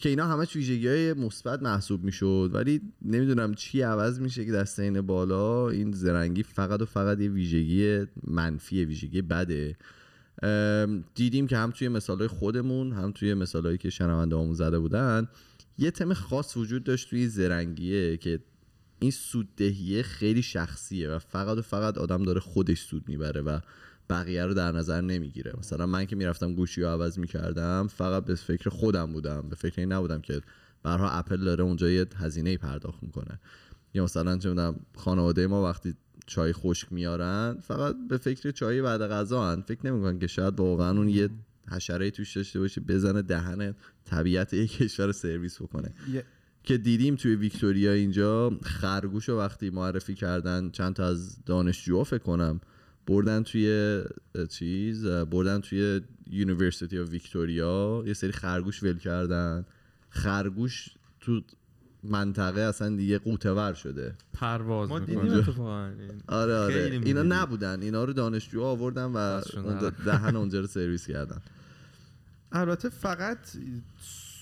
[0.01, 2.51] که اینا همش ویژگی های مثبت محسوب می‌شد.
[2.53, 7.29] ولی نمی‌دونم چی عوض میشه که در سین بالا این زرنگی فقط و فقط یه
[7.29, 9.77] ویژگی منفی ویژگی بده.
[11.15, 15.29] دیدیم که هم توی مثالهای خودمون هم توی مثالهایی که شنونده همون زده بودن
[15.79, 18.41] یه تم خاص وجود داشت توی زرنگیه که
[18.99, 23.61] این سوددهیه خیلی شخصیه و فقط و فقط آدم داره خودش سود می‌بره و
[24.11, 25.53] بقیه رو در نظر نمی‌گیره.
[25.59, 29.81] مثلا من که می‌رفتم گوشی رو عوض می‌کردم فقط به فکر خودم بودم به فکر
[29.81, 30.41] این نبودم که
[30.83, 33.41] برها اپل داره اونجا یه هزینه پرداخت می‌کنه.
[33.95, 35.95] یا مثلا چه می‌دونم خانواده ما وقتی
[36.27, 39.63] چای خشک میارن فقط به فکر چای بعد غذا هن.
[39.63, 41.29] فکر نمی‌کنن که شاید واقعا اون یه
[41.71, 43.75] حشره توش داشته باشه بزنه دهن
[44.05, 46.25] طبیعت یک کشور رو سرویس بکنه یه-
[46.65, 52.23] که دیدیم توی ویکتوریا اینجا خرگوش رو وقتی معرفی کردن چند تا از دانشجوها فکر
[52.23, 52.61] کنم
[53.07, 54.03] بردن توی
[54.51, 56.01] چیز بردن توی
[56.31, 59.65] University of Victoria یه سری خرگوش ول کردن
[60.11, 60.89] خرگوش
[61.21, 61.41] تو
[62.03, 64.15] منطقه اصلا دیگه قوتور شده.
[64.33, 65.21] پرواز ما دیدیم.
[66.29, 67.01] آره آره.
[67.05, 67.23] اینا.
[67.23, 67.83] نبودن.
[67.83, 69.41] اینا رو دانشجوها آوردن و.
[70.05, 71.41] دهن اونجا رو سرویس کردن.
[72.53, 73.39] البته فقط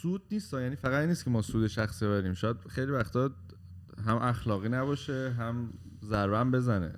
[0.02, 3.30] سود نیست یعنی فقط این نیست که ما سود شخصی بریم شاید خیلی وقتا
[4.06, 5.72] هم اخلاقی نباشه هم
[6.04, 6.94] ضربه بزنه.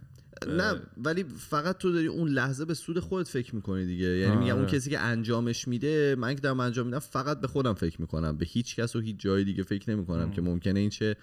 [0.48, 4.06] نه ولی فقط تو داری اون لحظه به سود خودت فکر می‌کنی دیگه.
[4.06, 4.72] یعنی میگم اون آره.
[4.72, 8.36] کسی که انجامش میده من که دارم انجام میدم فقط به خودم فکر می‌کنم.
[8.36, 11.16] به هیچ کس و هیچ جای دیگه فکر نمی‌کنم که ممکنه این چه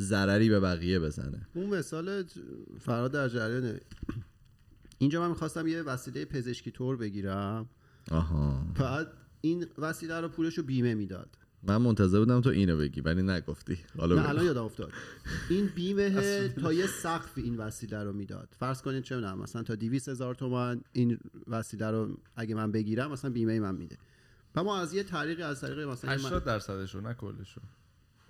[0.00, 1.48] ضرری به بقیه بزنه.
[1.54, 2.24] اون مثال
[2.80, 3.80] فراد در جریانه.
[4.98, 7.68] اینجا من می‌خواستم یه وسیله پزشکی تور بگیرم.
[8.10, 8.66] آها.
[8.78, 9.06] بعد
[9.40, 11.36] این وسیله رو پولش رو بیمه می‌داد.
[11.68, 14.22] من منتظر بودم تو اینو بگی ولی نگفتی حالا.
[14.22, 14.92] الان یادم افتاد
[15.50, 16.10] این بیمه
[16.62, 20.34] تا یه سقف این وسیله رو می‌داد فرض کنید چه می‌دونم مثلا تا 200 هزار
[20.34, 23.96] تومان این وسیله رو اگه من بگیرم مثلا بیمه من میده
[24.54, 27.60] و ما از یه طریقی از طریق مثلا یه من- 80 درصدشو نه کلشو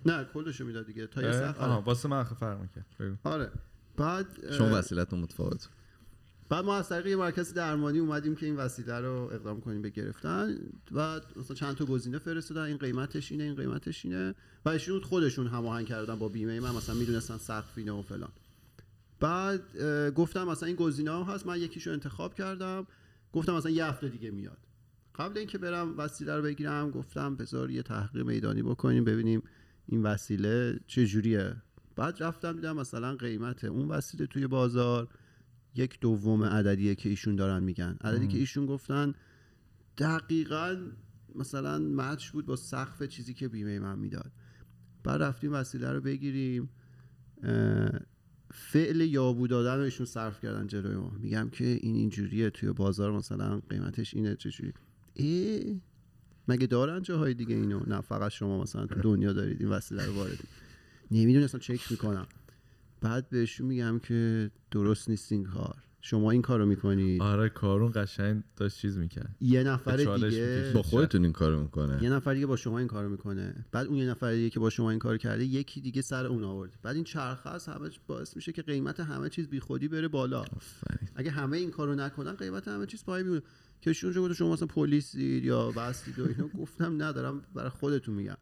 [0.05, 1.81] نه کلشو می‌داد دیگه تا یه؟ سقف آها.
[1.81, 2.57] واسه من فرق
[2.99, 3.15] بگو.
[3.23, 3.51] آره
[3.97, 4.25] بعد
[4.57, 5.69] شما وسیلتون متفاوت
[6.49, 9.89] بعد ما از طریق یه مرکز درمانی اومدیم که این وسیله رو اقدام کنیم به
[9.89, 10.57] گرفتن
[10.91, 12.61] و مثلا چند تا گزینه فرستادن.
[12.61, 14.35] این قیمتش اینه این قیمتش اینه.
[14.65, 18.31] و ایشون خودشون هماهنگ کردن با بیمه من مثلا می‌دونستن سقف اینه و فلان.
[19.19, 19.61] بعد
[20.11, 21.47] گفتم مثلا این گزینه ها هست.
[21.47, 22.87] من یکیشو انتخاب کردم.
[23.33, 24.57] گفتم مثلا یه هفته دیگه میاد.
[25.15, 29.43] قبل اینکه برم وسیله رو بگیرم گفتم بذار یه تحقیق میدانی بکنیم ببینیم
[29.85, 31.55] این وسیله چه جوریه
[31.95, 35.07] بعد رفتم دیدم مثلا قیمت اون وسیله توی بازار.
[35.75, 37.97] یک دوم عددیه که ایشون دارن میگن.
[38.01, 39.13] عددی که ایشون گفتن
[39.97, 40.77] دقیقا
[41.35, 44.31] مثلا مچ بود با سقف چیزی که بیمه من می‌داد.
[45.03, 46.69] بعد رفتیم وسیله رو بگیریم
[48.51, 51.09] فعل یابو دادن رو ایشون صرف کردن جلوی ما.
[51.09, 54.73] میگم که این اینجوریه توی بازار مثلا قیمتش اینه چجوری؟
[55.15, 55.75] اه
[56.47, 60.13] مگه دارن جاهای دیگه اینو؟ نه فقط شما مثلا تو دنیا دارید این وسیله رو
[60.13, 60.39] وارد
[61.11, 62.27] نمی‌دونستم چک می‌کنم.
[63.01, 65.75] بعد بهشون میگم که درست نیست این کار.
[66.01, 69.35] شما این کارو می‌کنید آره کارون قشنگ داشت چیز می‌کرد.
[69.41, 70.71] یه نفر دیگه.
[70.75, 72.03] با خودتون این کارو می‌کنه.
[72.03, 73.65] یه نفر دیگه با شما این کارو می‌کنه.
[73.71, 76.43] بعد اون یه نفر دیگه که با شما این کارو کرده یکی دیگه سر اون
[76.43, 76.79] آورد.
[76.83, 80.39] بعد این چرخه از همه باعث میشه که قیمت همه چیز بیخودی بره بالا.
[80.39, 81.09] آفرین.
[81.15, 83.43] اگه همه این کارو نکنن قیمت همه چیز پایین میمونه.
[83.81, 88.37] که گفت شما مثلا پلیسید یا بستید و اینو گفتم ندارم برای خودتون میگم.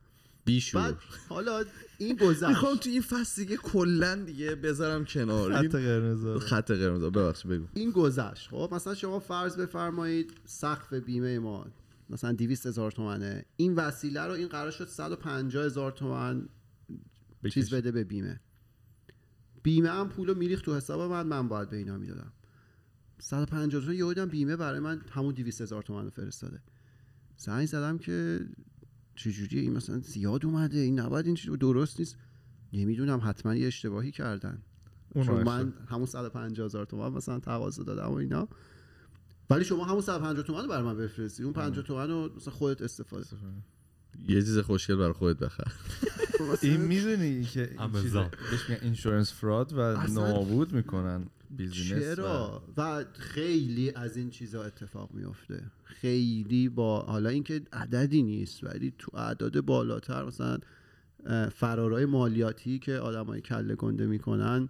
[0.46, 0.98] بیشور بعد
[1.30, 1.64] حالا
[1.98, 2.44] این گذشت.
[2.44, 5.54] می‌خوام تو این فصل دیگه کلا دیگه بذارم کنار.
[5.54, 7.66] این قرمز خط قرمز ببخش بگو.
[7.74, 8.50] این گذشت.
[8.50, 11.68] خب مثلا شما فرض بفرمایید سقف بیمه ما
[12.10, 13.46] مثلا 200 هزار تومنه.
[13.58, 16.50] این وسیله رو این قرار شد 150 هزار تومن
[17.50, 18.40] چیز بده به بیمه.
[19.64, 21.28] بیمه هم پولو میریخت تو حساب من.
[21.28, 22.32] من باید به اینا می‌دادم.
[23.20, 26.62] 150 تومن یه بیمه برای من همون 200 هزار تومن رو فرستاده.
[27.38, 28.40] زنگ زدم که
[29.16, 30.78] چجوریه؟ این مثلا زیاد اومده.
[30.78, 32.18] این نباید این درست نیست.
[32.74, 33.22] نمی‌دونم.
[33.24, 34.62] حتما یه اشتباهی کردن.
[35.10, 38.48] اون چون من همون 150 هزار تومن مثلا تقاضا دادم و اینا.
[39.50, 41.44] ولی شما همون 150 تومن رو برای من بفرستی.
[41.44, 43.26] اون 50 تومن رو مثلا خودت استفاده
[44.28, 45.72] یه چیز خوشگل برای خودت بخر.
[46.62, 48.04] این می‌دونی که این آمازون.
[48.04, 51.26] چیزه- بهش میگن insurance fraud و نابود می‌کنن.
[51.50, 58.64] business چرا؟ و خیلی از این چیزا اتفاق میفته خیلی با حالا اینکه عددی نیست
[58.64, 60.58] ولی تو اعداد بالاتر مثلا
[61.52, 64.70] فرارای مالیاتی که آدمای کله گنده می‌کنن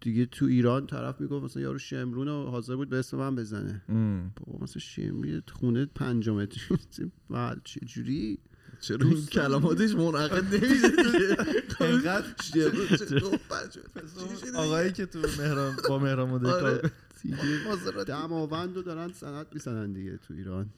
[0.00, 3.82] دیگه تو ایران طرف می‌گفت مثلا یارو شمرون رو حاضر بود به اسم من بزنه.
[4.36, 6.78] بابا مثلا شمری خونه پنج متری
[7.30, 8.38] بعد چه جوری؟
[8.82, 10.88] چرا این کلماتش منعقد نمیشه
[11.80, 12.24] اینقدر
[14.54, 16.78] آقای آقایی که تو مهران با مهران مدیر آره.
[16.78, 16.90] کار
[17.22, 20.70] دیگه دماوند رو دارن سند می‌زنن دیگه تو ایران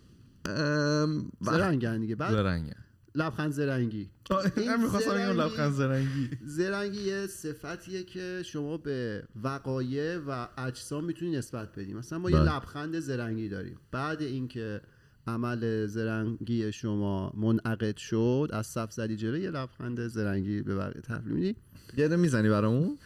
[1.40, 2.76] زرنگن دیگه بعد زرنگه
[3.14, 4.10] لبخند زرنگی
[4.56, 10.48] این من می‌خواستم بگم زرنگی- لبخند زرنگی زرنگی یه صفتیه که شما به وقایع و
[10.58, 12.56] اجسام می‌تونی نسبت بدی مثلا ما یه بله.
[12.56, 14.80] لبخند زرنگی داریم بعد اینکه
[15.26, 21.32] عمل زرنگی شما منعقد شد از صف زدی جلو یه لبخند زرنگی به بقیه تحویل
[21.32, 21.56] میدی.
[21.96, 22.98] یه دونه می‌زنی برامون؟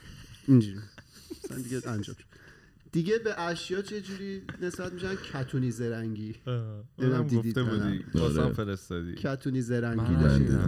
[0.48, 0.78] اینجوری.
[1.44, 2.28] مثلا دیگه انجام شد.
[2.92, 6.34] دیگه به اشیا چه جوری نسبت میشن؟ کتونی زرنگی.
[6.46, 7.58] نمی‌دونم اونم دیدید.
[7.58, 8.04] بودی.
[8.14, 8.52] واسم آره.
[8.52, 9.14] فرستادی.
[9.14, 10.14] کتونی زرنگی.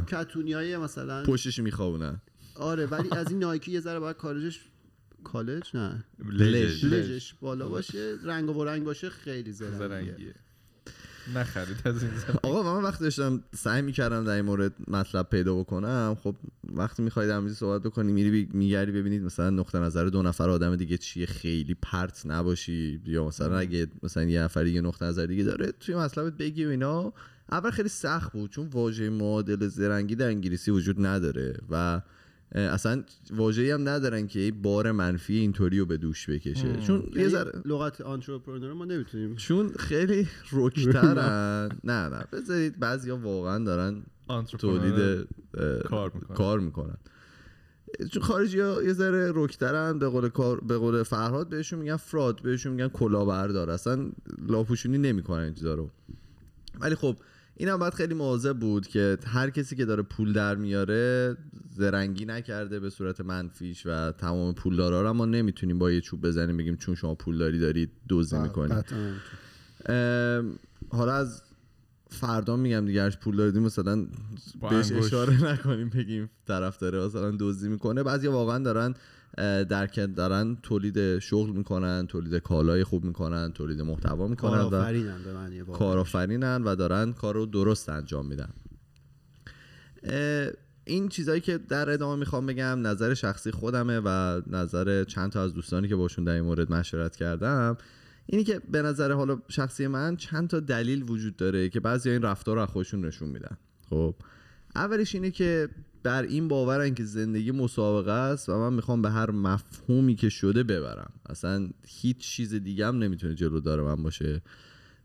[0.06, 2.20] کتونی های مثلا پشتش میخوابونن.
[2.54, 4.60] آره ولی از این نایکی یه ذره باید کالجش
[5.24, 6.04] کالج؟ نه.
[6.32, 7.34] لژش.
[7.40, 10.34] بالا باشه رنگ و رنگ باشه خیلی زرنگیه.
[11.34, 15.28] نخرید از این زرنگ آقا و من وقتی داشتم سعی می‌کردم در این مورد مطلب
[15.28, 16.36] پیدا بکنم خب
[16.74, 20.76] وقتی می‌خوای در صحبت بکنی میری بی- میگردی ببینید مثلا نقطه نظر دو نفر آدم
[20.76, 23.02] دیگه چیه خیلی پرت نباشی.
[23.06, 26.68] یا مثلا اگه مثلا یه نفر دیگه نقطه نظر دیگه داره توی مطلبت بگی و
[26.68, 27.12] اینا.
[27.52, 32.00] اول خیلی سخت بود چون واژه معادل زرنگی در انگلیسی وجود نداره و
[32.54, 36.76] اصلا واژه‌ای هم ندارن که یه بار منفی اینطوری رو به دوش بکشه.
[36.76, 39.36] چون یه یعنی ذره لغت آنترپرنور ما نمی‌تونیم.
[39.36, 41.68] چون خیلی رکترن.
[41.84, 42.24] نه نه.
[42.32, 44.02] بذارید بعضیا واقعا دارن
[44.58, 45.26] تولید
[45.84, 46.36] کار می‌کنن.
[46.36, 46.96] کار می‌کنن.
[48.10, 52.42] چون خارجی ها یه ذره رکترن به قول کار به قول فرهاد بهشون میگن فراد
[52.42, 53.70] بهشون میگن کلاهبردار.
[53.70, 54.10] اصلا
[54.48, 55.90] لاپوشونی نمی‌کنن این چیزا رو.
[56.80, 57.16] ولی خب
[57.60, 61.36] این هم باید خیلی مواظب بود که هر کسی که داره پول در میاره
[61.76, 66.56] زرنگی نکرده به صورت منفیش و تمام پولدارا رو ما نمی‌تونیم با یه چوب بزنیم
[66.56, 69.12] بگیم چون شما پولداری دارید دزدی می‌کنید قطعاً.
[69.86, 71.42] ام، حالا از
[72.10, 74.06] فردا میگم دیگه پول داریم مثلا
[74.70, 74.92] بهش.
[74.92, 78.94] اشاره نکنیم بگیم طرف داره مثلا دزدی می‌کنه بعضی واقعا دارن
[79.64, 85.32] درک دارن تولید شغل می‌کنن تولید کالای خوب می‌کنن تولید محتوا می‌کنن و کارآفرینم به
[85.32, 85.78] معنی واقعی.
[85.78, 88.48] کارآفرینن و دارن کار رو درست انجام میدن
[90.84, 95.54] این چیزایی که در ادامه می‌خوام بگم نظر شخصی خودمه و نظر چند تا از
[95.54, 97.76] دوستانی که باشون در این مورد مشورت کردم
[98.32, 102.22] اینی که به نظر حالا شخصی من چند تا دلیل وجود داره که بعضی این
[102.22, 103.56] رفتار رو از خودشون نشون میدن.
[103.90, 104.14] خب
[104.74, 105.68] اولش اینه که
[106.02, 110.62] بر این باورن که زندگی مسابقه است و من می‌خوام به هر مفهومی که شده
[110.62, 111.12] ببرم.
[111.28, 114.42] اصلا هیچ چیز دیگه هم نمی‌تونه جلو داره من باشه.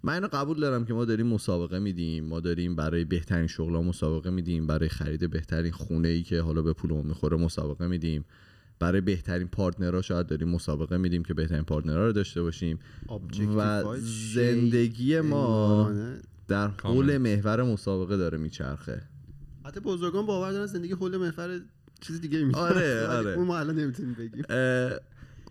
[0.03, 2.25] من اینو قبول دارم که ما داریم مسابقه میدیم.
[2.25, 4.67] ما داریم برای بهترین شغل مسابقه میدیم.
[4.67, 8.25] برای خرید بهترین خونه ای که حالا به پولمون می‌خوره مسابقه میدیم.
[8.79, 12.79] برای بهترین پارتنرها شاید داریم مسابقه میدیم که بهترین پارتنرها رو داشته باشیم.
[13.57, 13.83] و
[14.33, 15.91] زندگی ما.
[16.47, 19.01] در حول محور مسابقه داره میچرخه.
[19.65, 21.61] حتی بزرگان باور دارن زندگی حول محور
[22.01, 23.31] چیز دیگه می‌کنه آره، آره.
[23.31, 24.43] اون ما الان نمی‌تونیم بگیم.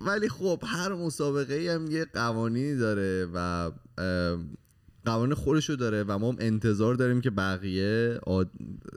[0.06, 3.70] ولی خب هر مسابقه ای هم یه قوانینی داره و
[5.04, 8.50] قوانین خودشو داره و ما هم انتظار داریم که بقیه عاد-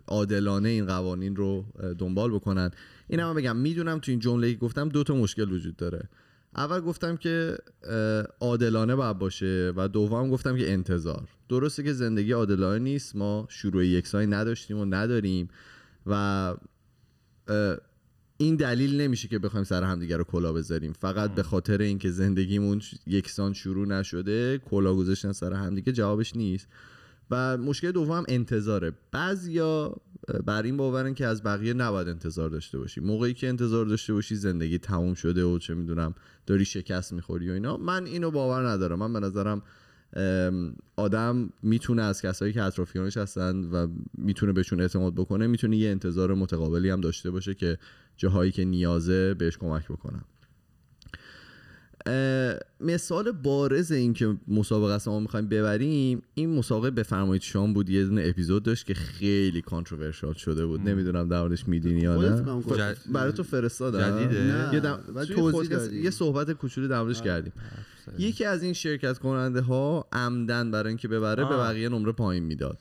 [0.07, 1.65] عادلانه این قوانین رو
[1.97, 2.71] دنبال بکنن.
[3.07, 6.09] این هم بگم می‌دونم تو این جمله که گفتم دو تا مشکل وجود داره.
[6.55, 7.57] اول گفتم که
[8.39, 11.27] عادلانه باید باشه و دوم گفتم که انتظار.
[11.49, 15.47] درسته که زندگی عادلانه نیست ما شروع یکسانی نداشتیم و نداریم
[16.05, 16.55] و
[18.37, 20.93] این دلیل نمیشه که بخوایم سر همدیگه رو کلا بذاریم.
[20.93, 26.67] فقط به خاطر اینکه زندگیمون یکسان شروع نشده کلا گذاشتن سر همدیگه جوابش نیست.
[27.31, 28.91] و مشکل دوم انتظاره.
[29.11, 29.95] بعضیا
[30.45, 33.01] بر این باورن که از بقیه نباید انتظار داشته باشی.
[33.01, 36.15] موقعی که انتظار داشته باشی زندگی تموم شده و چه می‌دونم
[36.45, 38.99] داری شکست می‌خوری و اینا من اینو باور ندارم.
[38.99, 39.61] من به نظرم
[40.95, 46.33] آدم می‌تونه از کسایی که اطرافیانش هستن و می‌تونه بهشون اعتماد بکنه می‌تونه یه انتظار
[46.33, 47.77] متقابلی هم داشته باشه که
[48.17, 50.21] جاهایی که نیازه بهش کمک بکنن.
[50.21, 50.36] اه،
[52.79, 58.05] مثال بارز این که مسابقه است ما می‌خوایم ببریم این مسابقه بفرمایید شام بود یه
[58.05, 60.89] دونه اپیزود داشت که خیلی کانتروورشال شده بود.
[60.89, 62.61] نمی‌دونم در موردش می‌دونی یا نه.
[62.77, 64.29] جد- برای تو فرستادم.
[64.73, 64.99] یه دم...
[65.35, 66.03] توضیح.
[66.03, 67.53] یه صحبت کوچولو در موردش کردیم.
[68.19, 71.67] یکی از این شرکت کننده ها عمدن برای اینکه ببره به آه.
[71.67, 72.77] بقیه نمره پایین می‌داد.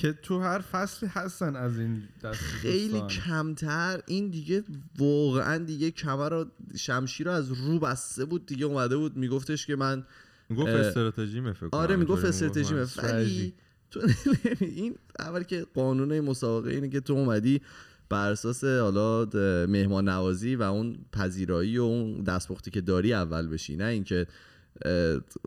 [0.00, 3.08] که تو هر فصلی هستن از این دست خیلی دوستان.
[3.08, 4.62] کمتر این دیگه
[4.98, 6.46] واقعا دیگه کمر رو
[6.76, 10.06] شمشیر رو از رو بسته بود دیگه اومده بود میگفتش که من
[10.48, 12.74] می‌گفت استراتژی فکر آره می‌گفت استراتژی.
[13.02, 13.54] ولی
[13.90, 14.00] تو
[14.60, 17.60] این اول که قانون مسابقه اینه که تو اومدی
[18.08, 19.24] بر اساس حالا
[19.66, 24.26] مهمان نوازی و اون پذیرایی و اون دستپختی که داری اول بشی نه اینکه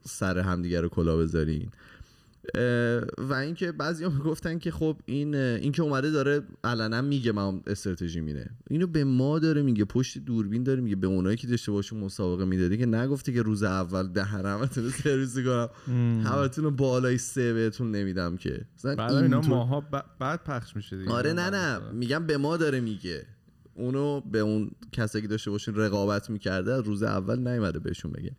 [0.04, 1.70] سر همدیگه رو کلا بذارین
[3.18, 8.20] و اینکه بعضی می‌گفتن که خب این این که اومده داره علنا میگه من استراتژی
[8.22, 12.00] مینه اینو به ما داره میگه پشت دوربین داره میگه به اونایی که داشته باشون
[12.00, 15.70] مسابقه می‌دادی که نگفته که روز اول دهن همتون رو سرویس کنم.
[16.24, 18.62] همتون رو بالای سه بهتون نمیدم که.
[18.78, 21.12] مثلا بعد اینا اینطور- ماها ب- بعد پخش میشه دیگه.
[21.12, 21.80] آره نه نه.
[21.92, 23.26] میگم به ما داره میگه.
[23.76, 28.32] اونو به اون کسایی که داشته باشین رقابت می‌کرده از روز اول نیومده بهشون بگه.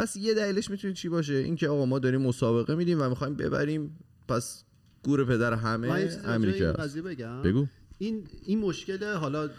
[0.00, 3.98] پس یه دلیلش می‌تونه چی باشه؟ اینکه آقا ما داریم مسابقه میدیم و می‌خوایم ببریم
[4.28, 4.64] پس
[5.02, 6.72] گور پدر همه امریکا
[7.04, 7.42] بگم.
[7.42, 7.66] بگو.
[7.98, 9.50] این این مشکل حالا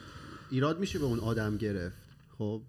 [0.49, 1.97] ایراد میشه به اون آدم گرفت.
[2.37, 2.61] خب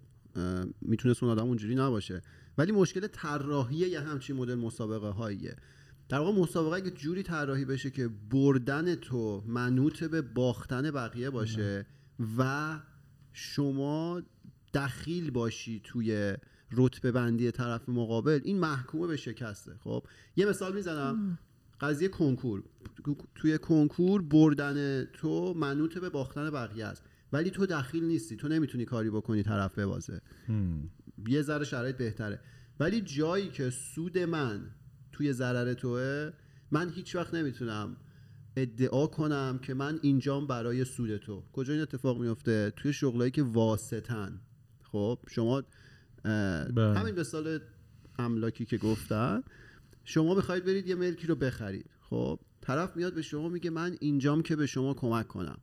[0.81, 2.21] می‌تونست اون آدم اونجوری نباشه.
[2.57, 5.55] ولی مشکل طراحی یه همچین مدل مسابقه هاییه
[6.09, 11.85] در واقع مسابقه اگه جوری طراحی بشه که بردن تو منوط به باختن بقیه باشه
[12.37, 12.79] و
[13.33, 14.21] شما
[14.73, 16.35] دخیل باشی توی
[16.77, 19.71] رتبه بندی طرف مقابل این محکومه به شکسته.
[19.83, 20.03] خب
[20.35, 21.39] یه مثال می‌زنم.
[21.81, 22.63] قضیه کنکور.
[23.35, 27.03] توی کنکور بردن تو منوط به باختن بقیه است.
[27.33, 28.35] ولی تو دخیل نیستی.
[28.35, 30.21] تو نمی‌تونی کاری بکنی طرف ببازه.
[31.27, 32.39] یه ذره شرایط بهتره.
[32.79, 34.69] ولی جایی که سود من
[35.11, 36.31] توی ضرر توه
[36.71, 37.97] من هیچ وقت نمی‌تونم
[38.57, 41.43] ادعا کنم که من اینجام برای سود تو.
[41.53, 44.41] کجا این اتفاق میفته؟ توی شغلایی که واسطن.
[44.83, 45.63] خب شما.
[46.25, 47.59] همین مثال
[48.19, 49.43] املاکی که گفتن
[50.03, 54.41] شما بخواید برید یه ملکی رو بخرید خب طرف میاد به شما میگه من اینجام
[54.41, 55.57] که به شما کمک کنم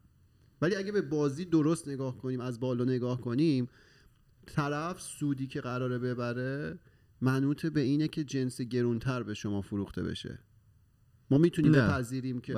[0.63, 3.69] ولی اگه به بازی درست نگاه کنیم از بالا نگاه کنیم
[4.47, 6.79] طرف سودی که قراره ببره
[7.21, 10.39] منوط به اینه که جنس گرونتر به شما فروخته بشه
[11.31, 11.73] ما می‌تونیم.
[11.73, 12.53] بپذیریم که.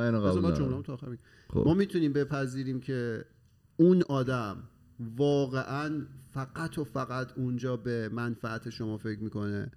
[1.48, 1.62] خب.
[1.66, 3.24] ما می‌تونیم بپذیریم که
[3.76, 4.68] اون آدم
[5.16, 9.70] واقعا فقط و فقط اونجا به منفعت شما فکر می‌کنه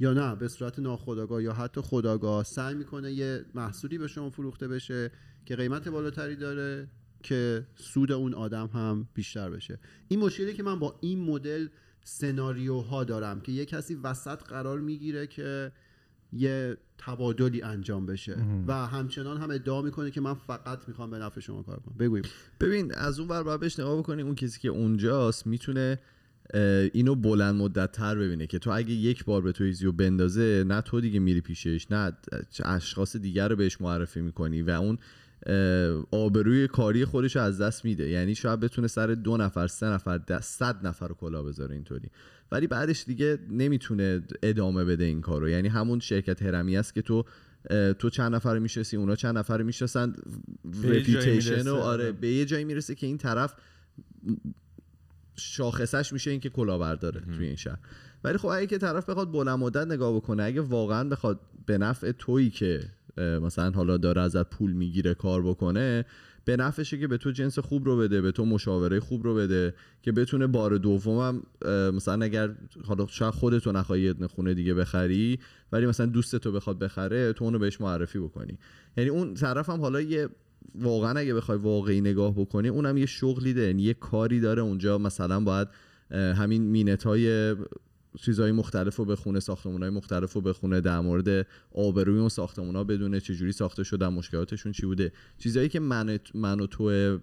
[0.00, 2.44] یا نه؟ به صورت ناخودآگاه یا حتی خودآگاه.
[2.44, 5.10] سعی می‌کنه یه محصولی به شما فروخته بشه
[5.44, 6.88] که قیمت بالاتری داره
[7.22, 9.78] که سود اون آدم هم بیشتر بشه.
[10.08, 11.68] این مشکلی که من با این مدل
[12.04, 15.72] سناریوها دارم که یه کسی وسط قرار می‌گیره که
[16.32, 18.36] یه تبادلی انجام بشه.
[18.66, 21.94] و همچنان هم ادعا می‌کنه که من فقط می‌خوام به نفع شما کار کنم.
[21.98, 22.24] بگویم
[22.60, 25.98] ببین از اون ور باید بهش نگاه بکنی اون کسی که اونجاست می‌تونه
[26.92, 30.80] اینو بلند مدت تر ببینه که تو اگه یک بار به تو ایزیو بندازه نه
[30.80, 32.12] تو دیگه میری پیشش نه
[32.64, 34.98] اشخاص دیگر رو بهش معرفی می‌کنی و اون
[36.10, 38.08] آبروی کاری خودش رو از دست میده.
[38.08, 42.10] یعنی شاید بتونه سر دو نفر سه نفر ده، صد نفر رو کلا بذاره اینطوری.
[42.52, 45.48] ولی بعدش دیگه نمی‌تونه ادامه بده این کارو.
[45.48, 47.24] یعنی همون شرکت هرمی است که تو
[47.98, 50.14] تو چند نفر می‌شناسی اونا چند نفر می‌شناسن
[50.82, 51.68] رپیتیشن.
[51.68, 53.54] و آره به یه جایی می‌رسه که این طرف
[55.36, 57.78] شاخصش میشه اینکه کلاهبرداره توی این شهر.
[58.24, 62.12] ولی خب اگه که طرف بخواد بلند مدت نگاه بکنه اگه واقعا بخواد به نفع
[62.12, 62.80] تویی که
[63.18, 66.04] مثلا حالا داره ازت پول می‌گیره کار بکنه
[66.46, 69.74] به نفعشه که به تو جنس خوب رو بده به تو مشاوره خوب رو بده
[70.02, 71.42] که بتونه بار دومم
[71.94, 75.38] مثلا اگر حالا شاید خودتو نخوای یه خونه دیگه بخری
[75.72, 78.58] ولی مثلا دوستتو بخواد بخره تو اونو بهش معرفی بکنی.
[78.96, 80.28] یعنی اون هم حالا یه
[80.74, 84.98] واقعا اگه بخوای واقعی نگاه بکنی اونم یه شغلی داره یعنی یه کاری داره اونجا.
[84.98, 85.68] مثلا باید
[86.10, 87.56] همین مینت های
[88.16, 92.84] چیزهای مختلف رو بخونه ساختمون های مختلف رو بخونه در مورد آبروی اون ساختمون ها
[92.84, 95.12] بدونه چجوری ساخته شدن مشکلاتشون چی بوده.
[95.38, 97.18] چیزهایی که من, من و تو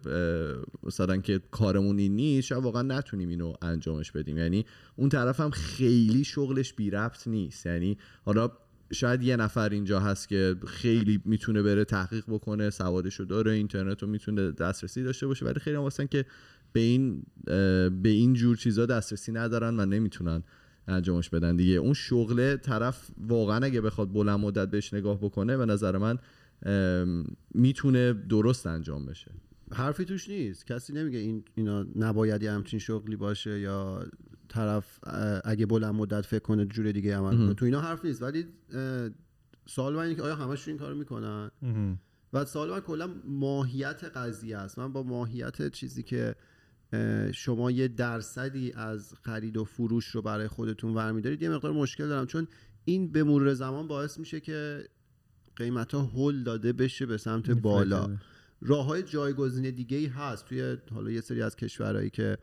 [0.83, 4.37] مثلا که کارمون این نیست شاید واقعا نتونیم اینو انجامش بدیم.
[4.37, 4.65] یعنی
[4.95, 7.65] اون طرف هم خیلی شغلش بی ربط نیست.
[7.65, 8.51] یعنی حالا
[8.93, 14.09] شاید یه نفر اینجا هست که خیلی می‌تونه بره تحقیق بکنه سوادشو داره اینترنت رو
[14.09, 16.25] می‌تونه دسترسی داشته باشه ولی خیلی هم که
[16.73, 17.23] به این
[18.03, 20.43] به این جور چیزا دسترسی ندارن و نمی‌تونن
[20.88, 21.73] انجامش بدن دیگه.
[21.73, 26.17] اون شغله طرف واقعا اگه بخواد بلند مدت بهش نگاه بکنه به نظر من
[27.53, 29.31] می‌تونه درست انجام بشه.
[29.71, 30.67] حرفی توش نیست.
[30.67, 34.05] کسی نمیگه این اینا نباید یه همچین شغلی باشه یا
[34.47, 34.99] طرف
[35.45, 37.53] اگه بلند مدت فکر کنه جور دیگه عمل کنه.
[37.53, 38.21] تو اینا حرف نیست.
[38.21, 38.45] ولی
[39.65, 41.51] سوال من اینه که آیا همشون این کارو می‌کنن؟
[42.34, 44.79] و سوال من کلا ماهیت قضیه است.
[44.79, 46.36] من با ماهیت چیزی که
[47.33, 51.41] شما یه درصدی از خرید و فروش رو برای خودتون ورمیدارید.
[51.41, 52.47] یه مقدار مشکل دارم چون
[52.85, 54.83] این به مرور زمان باعث میشه که
[55.55, 58.17] قیمت ها هل داده بشه به سمت بالا.
[58.61, 62.37] راه های جایگزین دیگه ای هست توی حالا یه سری از کشورهایی که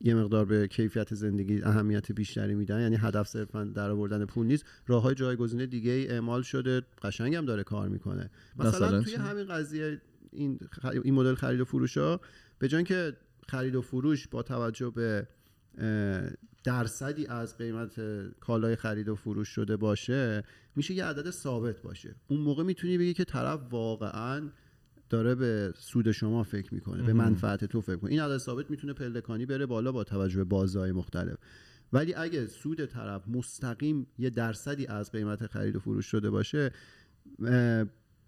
[0.00, 4.64] یه مقدار به کیفیت زندگی اهمیت بیشتری میدن یعنی هدف صرفا در آوردن پول نیست.
[4.86, 8.30] راه های جایگزین دیگه ای اعمال شده قشنگ هم داره کار می‌کنه.
[8.58, 10.00] مثلا, توی؟ همین قضیه
[10.32, 12.20] این خ- این مدل خرید و فروش ها
[12.60, 13.16] به جای که
[13.48, 15.26] خرید و فروش با توجه به
[16.64, 18.00] درصدی از قیمت
[18.40, 20.44] کالای خرید و فروش شده باشه
[20.76, 22.14] میشه یه عدد ثابت باشه.
[22.28, 24.50] اون موقع می‌تونی بگی که طرف واقعا
[25.10, 28.10] داره به سود شما فکر می‌کنه به منفعت تو فکر می‌کنه.
[28.10, 31.36] این عدد ثابت می‌تونه پلکانی بره بالا با توجه به بازهای مختلف.
[31.92, 36.70] ولی اگه سود طرف مستقیم یه درصدی از قیمت خرید و فروش شده باشه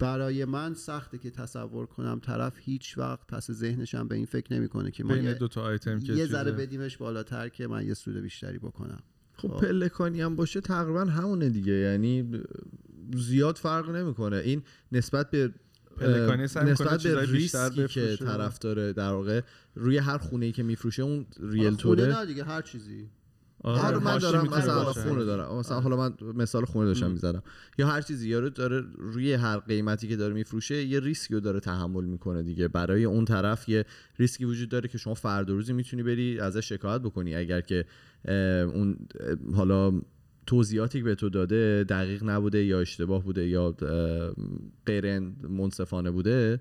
[0.02, 4.52] برای من سخته که تصور کنم طرف هیچ وقت پس ذهنش هم به این فکر
[4.52, 6.52] نمی‌کنه که ما بین یه, دو تا آیتم که یه ذره.
[6.52, 9.02] بدیمش بالاتر که من یه سود بیشتری بکنم
[9.36, 9.60] خب خب.
[9.60, 12.42] پلکانی هم باشه تقریبا همونه دیگه یعنی
[13.16, 15.52] زیاد فرق نمی‌کنه این نسبت به
[15.96, 18.16] پلکانی نسبت به ریسکی که.
[18.16, 19.40] طرف داره در واقع
[19.74, 23.10] روی هر خونه ای که میفروشه اون خونه ریلتوره نه دیگه هر چیزی
[23.62, 24.84] آره، آره من دارم مثلا.
[24.84, 25.58] خونه دارم.
[25.58, 27.42] مثلا حالا من مثال خونه داشتم می‌زدم.
[27.78, 31.60] یا هر چیزی یارو داره روی هر قیمتی که داره میفروشه یه ریسکی رو داره
[31.60, 32.68] تحمل می‌کنه دیگه.
[32.68, 33.84] برای اون طرف یه
[34.18, 37.34] ریسکی وجود داره که شما فردا روزی می‌تونی بری ازش شکایت بکنی.
[37.34, 37.84] اگر که
[38.74, 38.96] اون
[39.54, 40.00] حالا
[40.46, 43.74] توضیحاتی که به تو داده دقیق نبوده یا اشتباه بوده یا
[44.86, 46.60] غیر منصفانه بوده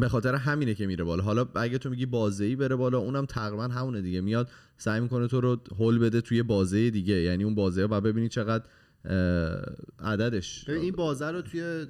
[0.00, 1.22] به خاطر همینه که میره بالا.
[1.22, 4.20] حالا اگه تو میگی بازه ای بره بالا اونم تقریبا همونه دیگه.
[4.20, 7.14] میاد سعی می‌کنه تو رو هول بده توی بازه دیگه.
[7.14, 8.64] یعنی اون بازه و ببینی چقدر
[9.98, 10.68] عددش.
[10.68, 11.86] این بازه رو توی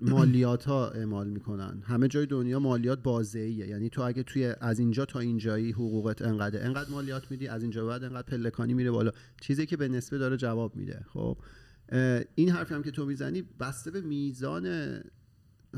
[0.00, 1.82] مالیات ها اعمال می‌کنن.
[1.86, 6.22] همه جای دنیا مالیات بازه ایه یعنی تو اگه توی از اینجا تا اینجایی حقوقت
[6.22, 9.10] انقدر انقدر مالیات میدی از اینجا بعد انقدر پلکانی میره بالا.
[9.40, 11.04] چیزی که به نسبه داره جواب میده.
[11.12, 11.38] خب
[12.34, 14.96] این حرفی هم که تو می‌زنی بسته به میزان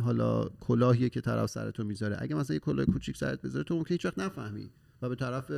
[0.00, 2.16] حالا کلاهیه که طرف سر تو می‌ذاره.
[2.20, 4.70] اگه مثلا یه کلاه کوچیک سرت بذاره تو ممکن هیچ وقت نفهمی
[5.02, 5.50] و به طرف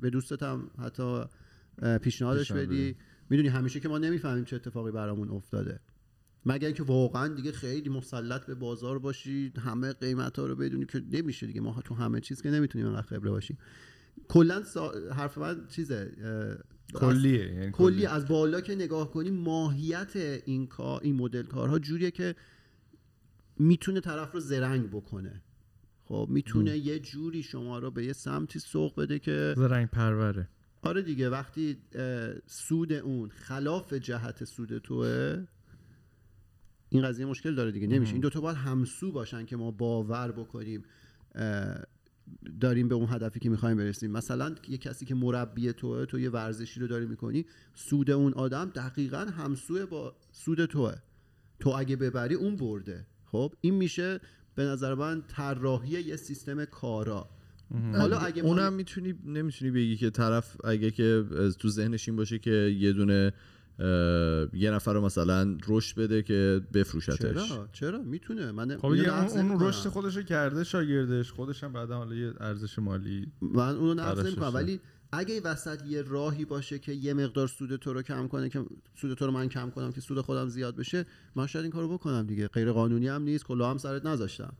[0.00, 1.24] به دوستت هم حتی
[2.02, 2.96] پیشنهادش پیشنهاد بدی
[3.30, 5.80] می‌دونی همیشه که ما نمی‌فهمیم چه اتفاقی برامون افتاده.
[6.46, 11.02] مگر اینکه واقعا دیگه خیلی مسلط به بازار باشی همه قیمت ها رو بدونی که
[11.12, 11.60] نمیشه دیگه.
[11.60, 13.58] ما تو همه چیز که نمی‌تونیم انقدر خبره باشیم.
[14.28, 16.12] کلا سا- حرف من چیزه
[16.94, 22.10] کلیه یعنی کلی از بالا که نگاه کنی ماهیت این کار این مدل کارها جوریه
[22.10, 22.34] که
[23.60, 25.42] می‌تونه طرف رو زرنگ بکنه.
[26.04, 30.48] خب می‌تونه یه جوری شما رو به یه سمتی سوق بده که رنگ پروره.
[30.82, 31.78] آره دیگه وقتی
[32.46, 35.46] سود اون خلاف جهت سود توه
[36.88, 38.12] این قضیه مشکل داره دیگه نمیشه.
[38.12, 40.84] این دوتا باید همسو باشن که ما باور بکنیم
[42.60, 44.10] داریم به اون هدفی که می‌خوایم برسیم.
[44.10, 48.70] مثلا یه کسی که مربی توه تو یه ورزشی رو داری می‌کنی سود اون آدم
[48.70, 50.94] دقیقا همسوه با سود توه.
[51.60, 53.06] تو اگه ببری اون برده.
[53.32, 54.20] خب این میشه
[54.54, 57.28] به نظر من طراحی یه سیستم کارا.
[57.94, 61.24] حالا اگه ما- اونم می‌تونی نمی‌تونی بگی که طرف اگه که
[61.58, 63.32] تو ذهنش این باشه که یه دونه
[64.52, 67.48] یه نفر رو مثلا رشد بده که بفروشتش.
[67.48, 68.52] چرا؟ چرا؟ می‌تونه.
[68.52, 69.60] من خب اون.
[69.60, 74.16] رشد خودش رو کرده شاگردش خودش هم بعدا حالا یه ارزش مالی من اونو نقض
[74.16, 74.54] براش نمی‌کنم.
[74.54, 74.80] ولی
[75.12, 78.64] اگه این وسط یه راهی باشه که یه مقدار سود تو رو کم کنه که
[78.94, 81.06] سود تو رو من کم کنم که سود خودم زیاد بشه
[81.36, 82.48] من شاید این کارو بکنم دیگه.
[82.48, 84.52] غیر قانونی هم نیست کلا هم سرت نذاشتم.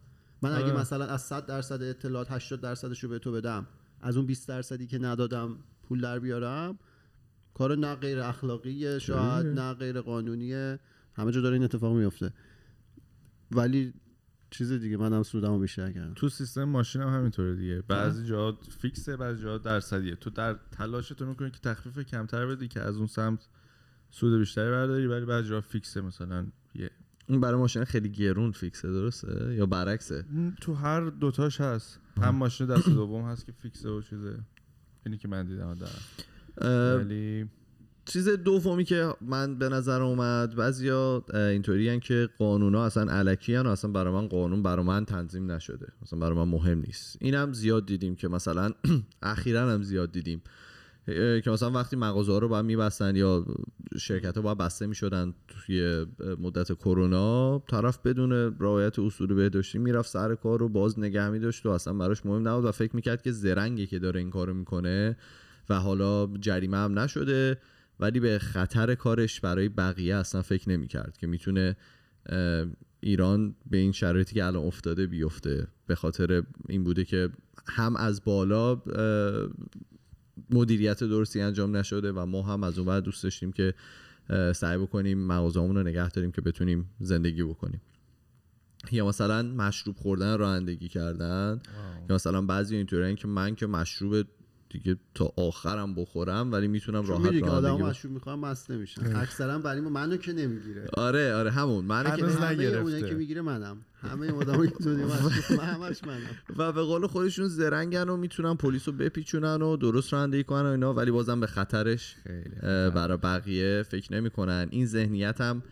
[0.43, 0.81] من اگه آره.
[0.81, 3.67] مثلا از 100 درصد اطلاعات 80 درصدش رو به تو بدم
[4.01, 5.57] از اون 20 درصدی که ندادم
[5.89, 6.79] پول در بیارم
[7.55, 10.79] کار نه غیر اخلاقیه شاید نه غیر قانونیه.
[11.15, 12.33] همه جا داره این اتفاق میفته.
[13.51, 13.93] ولی
[14.51, 16.15] چیز دیگه منم سودمو بیشتر کردم.
[16.15, 17.83] تو سیستم ماشین هم همینطوره دیگه.
[17.89, 20.15] بعضی جا فیکسه بعضی جا درصدیه.
[20.15, 23.49] تو در تلاشتو می‌کنی که تخفیف کمتر بدی که از اون سمت
[24.11, 26.91] سود بیشتری برداری ولی بعضی جا فیکسه مثلا یه
[27.29, 30.25] اون برای ماشین خیلی گرون فیکسه درسته؟ یا برعکسه؟
[30.61, 32.01] تو هر دوتاش هست.
[32.17, 34.39] هم ماشین دست دوم هست که فیکسه و چیزه.
[35.07, 37.49] اینی که من دیدم در ولی
[38.11, 43.91] چیز دومی که من به نظر اومد بعضیا اینطوری که قانونا اصلا علکی و اصلا
[43.91, 45.87] برای من قانون برای من تنظیم نشده.
[46.03, 47.17] اصلا برای من مهم نیست.
[47.21, 48.71] اینم زیاد دیدیم که مثلا
[49.23, 50.43] اخیرا هم زیاد دیدیم.
[51.07, 53.47] که مثلا وقتی مغازه ها رو باید میبستن یا
[53.99, 56.07] شرکت ها باید بسته می‌شدن توی
[56.41, 61.69] مدت کرونا طرف بدون رعایت اصول بهداشتی می‌رفت سر کار رو باز نگه میداشت و
[61.69, 65.17] اصلا براش مهم نبود و فکر می‌کرد که زرنگی که داره این کارو می‌کنه
[65.69, 67.59] و حالا جریمه هم نشده.
[68.01, 71.77] ولی به خطر کارش برای بقیه اصلا فکر نمی‌کرد که می‌تونه
[73.01, 75.67] ایران به این شرایطی که الان افتاده بیفته.
[75.87, 77.29] به خاطر این بوده که
[77.67, 78.83] هم از بالا
[80.51, 83.75] مدیریت درستی انجام نشده و ما هم از اون ور دوست داشتیم که
[84.55, 87.81] سعی بکنیم مغازه‌مون رو نگه داریم که بتونیم زندگی بکنیم.
[88.93, 91.61] یا مثلا مشروب خوردن رانندگی کردن.
[92.09, 94.27] یا مثلا بعضی اینطوریه که من که مشروب
[94.71, 97.77] دیگه تا آخرم بخورم ولی می‌تونم راحت می‌دونی که آدم.
[97.77, 100.89] مشروب می‌خوام مست نمیشن اکثرا برای ما منو که نمی‌گیره.
[100.93, 101.85] آره آره همون.
[101.85, 102.79] من که نگرفته.
[102.79, 103.77] اونایی که می‌گیره منم.
[104.01, 104.85] همه آدمایی که
[105.59, 106.21] من همش منم.
[106.57, 110.71] و به قول خودشون زرنگن و می‌تونن پلیس رو بپیچونن و درست رانندگی کنن و
[110.71, 112.17] اینا ولی بازم به خطرش
[112.95, 114.69] برای بقیه فکر نمی‌کنن.
[114.71, 115.63] این ذهنیت هم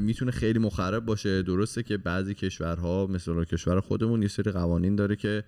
[0.00, 1.42] می‌تونه خیلی مخرب باشه.
[1.42, 5.44] درسته که بعضی کشورها مثل کشور خودمون یه سری قوانین داره که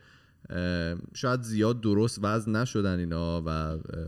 [1.14, 3.50] شاید زیاد درست وضع نشدن اینا و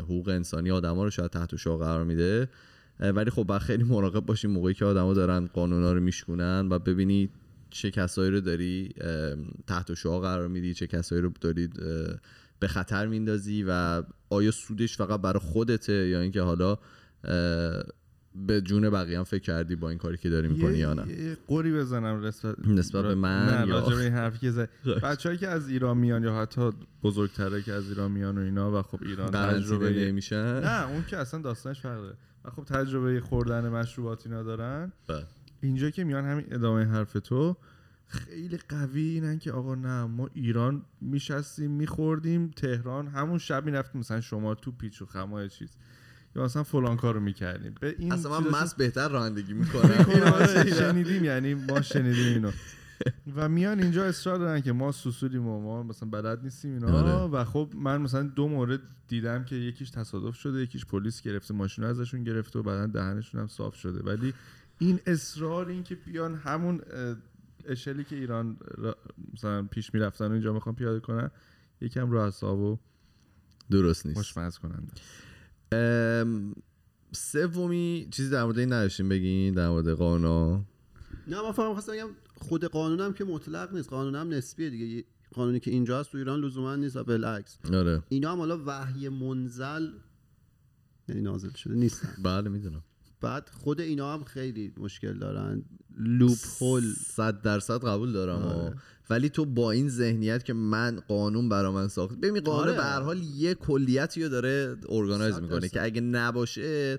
[0.03, 2.49] حقوق انسانی آدما رو شاید تحت شعار قرار میده.
[3.01, 7.31] ولی خب باید خیلی مراقب باشیم موقعی که آدما دارن قانونا رو میشکنن و ببینی
[7.71, 8.95] چه کسایی رو داری
[9.67, 12.19] تحت شعار قرار میدی چه کسایی رو دارید اه،
[12.59, 16.79] به خطر میندازی و آیا سودش فقط برای خودته یا اینکه حالا
[18.35, 21.37] به جون بقیه هم فکر کردی با این کاری که داری می‌کنی یا نه؟ یه
[21.47, 24.69] قوری بزنم نسبت نسبت به من نه یا- راجع به این حرفی که زد.
[25.03, 26.71] بچه‌ای که از ایران میان یا حتی
[27.03, 31.17] بزرگتره که از ایران میان و اینا و خب ایران تجربه نمیشن؟ نه اون که
[31.17, 32.15] اصلا داستانش فرقه
[32.45, 34.93] و خب تجربه خوردن مشروبات اینا دارن.
[35.07, 35.27] بله.
[35.63, 37.57] اینجا که میان همین ادامه حرف تو
[38.07, 44.01] خیلی قوی اینن که آقا نه ما ایران میشستیم میخوردیم تهران همون شب می‌رفتیم.
[44.01, 45.77] مثلا شما تو پیچ و خمای چیز.
[46.37, 49.91] یا مثلا فلان کارو می‌کردیم به این اصلا من مست بهتر رانندگی می‌کنم.
[50.35, 52.51] آره، شنیدیم یعنی ما شنیدیم اینو.
[53.37, 56.99] و میان اینجا اصرار دارن که ما سوسولیم و ما مثلا بلد نیستیم اینا.
[56.99, 57.13] آره.
[57.13, 61.85] و خب من مثلا دو مورد دیدم که یکیش تصادف شده یکیش پلیس گرفته ماشین
[61.85, 64.03] ازشون گرفته و بعدا دهنشون هم صاف شده.
[64.03, 64.35] ولی
[64.79, 66.81] این اصرار این که بیان همون
[67.65, 68.97] اشلی که ایران را-
[69.35, 71.31] مثلا پیش می‌رفتن و اینجا می‌خوان پیاده کنن
[71.81, 72.79] یکم رو اعصاب و
[73.71, 74.35] درست نیست.
[74.35, 74.89] کننده ام،
[77.13, 80.65] سومی چیزی در مورد این نداشتیم بگین در مورد قانونا
[81.27, 83.89] نه من فقط خواستم بگم خود قانونم که مطلق نیست.
[83.89, 85.05] قانونم نسبیه دیگه.
[85.35, 87.59] قانونی که اینجا هست تو ایران لزوما نیست و بالعکس.
[87.73, 88.03] آره.
[88.09, 89.89] اینا هم حالا وحی منزل
[91.09, 92.23] یعنی نازل شده نیستن.
[92.23, 92.83] بله می‌دونم.
[93.21, 95.63] بعد خود اینا هم خیلی مشکل دارن
[95.99, 98.57] لوپ هول صد درصد قبول دارم آره.
[98.57, 98.75] آه.
[99.11, 102.77] ولی تو با این ذهنیت که من قانون برا من ساخت ببین قانون آره.
[102.77, 105.69] به هر حال یه کلیتی رو داره ارگانایز می‌کنه.
[105.69, 106.99] که اگه نباشه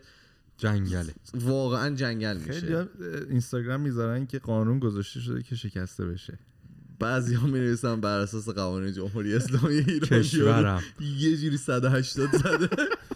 [0.57, 2.88] جنگله واقعا جنگل خیلی میشه ها
[3.30, 6.39] اینستاگرام می‌ذارن که قانون گذاشته شده که شکسته بشه
[6.99, 12.69] بعضی ها می‌رسن بر اساس قوانین جمهوری اسلامی ایران کشورم یه جوری 180 زده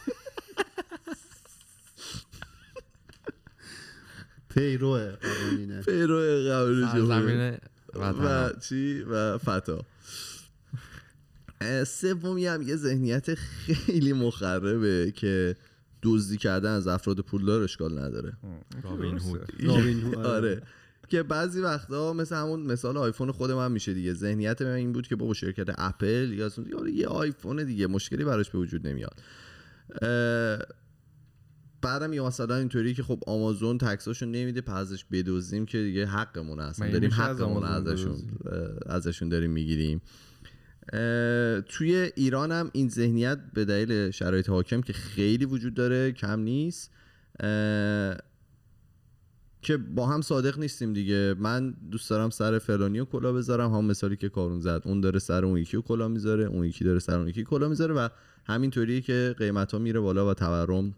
[4.56, 7.58] پیرو قوانینه پیرو قوانین جمهوری
[7.94, 9.86] سرزمین و چی؟ و فتا.
[11.88, 15.56] سومی هم یه ذهنیت خیلی مخربه که
[16.04, 18.34] دزدی کردن از افراد پولدار اشکال نداره.
[18.84, 19.50] رابین هود.
[19.60, 20.28] رابین هود، آره.
[20.28, 20.62] آره.
[21.08, 24.14] که بعضی وقتا مثل همون مثال آیفون خود من میشه دیگه.
[24.14, 28.50] ذهنیت من این بود که بابا شرکت اپل یا آره یه آیفون دیگه مشکلی براش
[28.50, 29.22] به وجود نمیاد.
[31.86, 36.60] بعدم یا مثلا اینطوری که خب آمازون تکساشو نمیده پس ازش بدوزیم که دیگه حقمون
[36.60, 38.16] اصلا مگه داریم از حقمون آمازون ازشون
[38.86, 40.02] ازشون داریم می‌گیریم.
[41.66, 46.92] توی ایران هم این ذهنیت به دلیل شرایط حاکم که خیلی وجود داره کم نیست
[49.62, 51.36] که با هم صادق نیستیم دیگه.
[51.40, 53.74] من دوست دارم سر فلانی رو کلا بذارم.
[53.74, 56.86] هم مثالی که کارون زد اون داره سر اون یکی رو کلا می‌ذاره اون یکی
[56.86, 58.10] داره سر اون یکی کلا می‌ذاره و
[58.46, 60.96] همینطوریه که قیمت ها میره بالا و تورم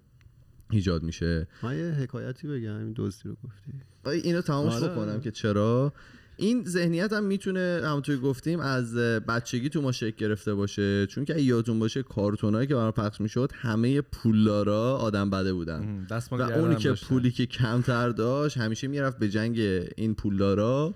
[0.69, 1.47] ایجاد میشه.
[1.63, 4.27] من یه حکایتی بگم این دوستی رو گفتی.
[4.27, 4.87] اینو تمامش آره.
[4.87, 5.93] بکنم که چرا؟
[6.39, 11.07] این ذهنیت هم می‌تونه همونطور گفتیم از بچگی تو ما شکل گرفته باشه.
[11.07, 16.07] چون که یادتون باشه کارتونایی که برام پخش می‌شد همه پولدارا آدم بده بودن.
[16.31, 17.07] و اونی که داشتن.
[17.07, 19.59] پولی که کمتر داشت همیشه می‌رفت به جنگ
[19.97, 20.95] این پولدارا.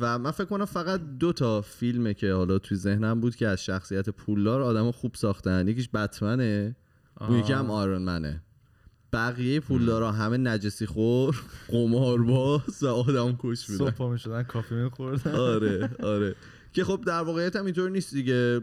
[0.00, 3.64] و من فکر کنم فقط دو تا فیلمه که حالا توی ذهنم بود که از
[3.64, 5.68] شخصیت پولدار آدم خوب ساختن.
[5.68, 6.76] یکیش بتمنه.
[7.20, 8.42] اون یکی هم آیرون منه
[9.12, 15.32] بقیه پولدارا همه نجسی خور قمارباز و آدم کش بودن صبح می‌شدن کافی می‌خوردن.
[15.34, 16.34] آره آره.
[16.72, 18.60] که خب در واقعیت هم اینطور نیست دیگه.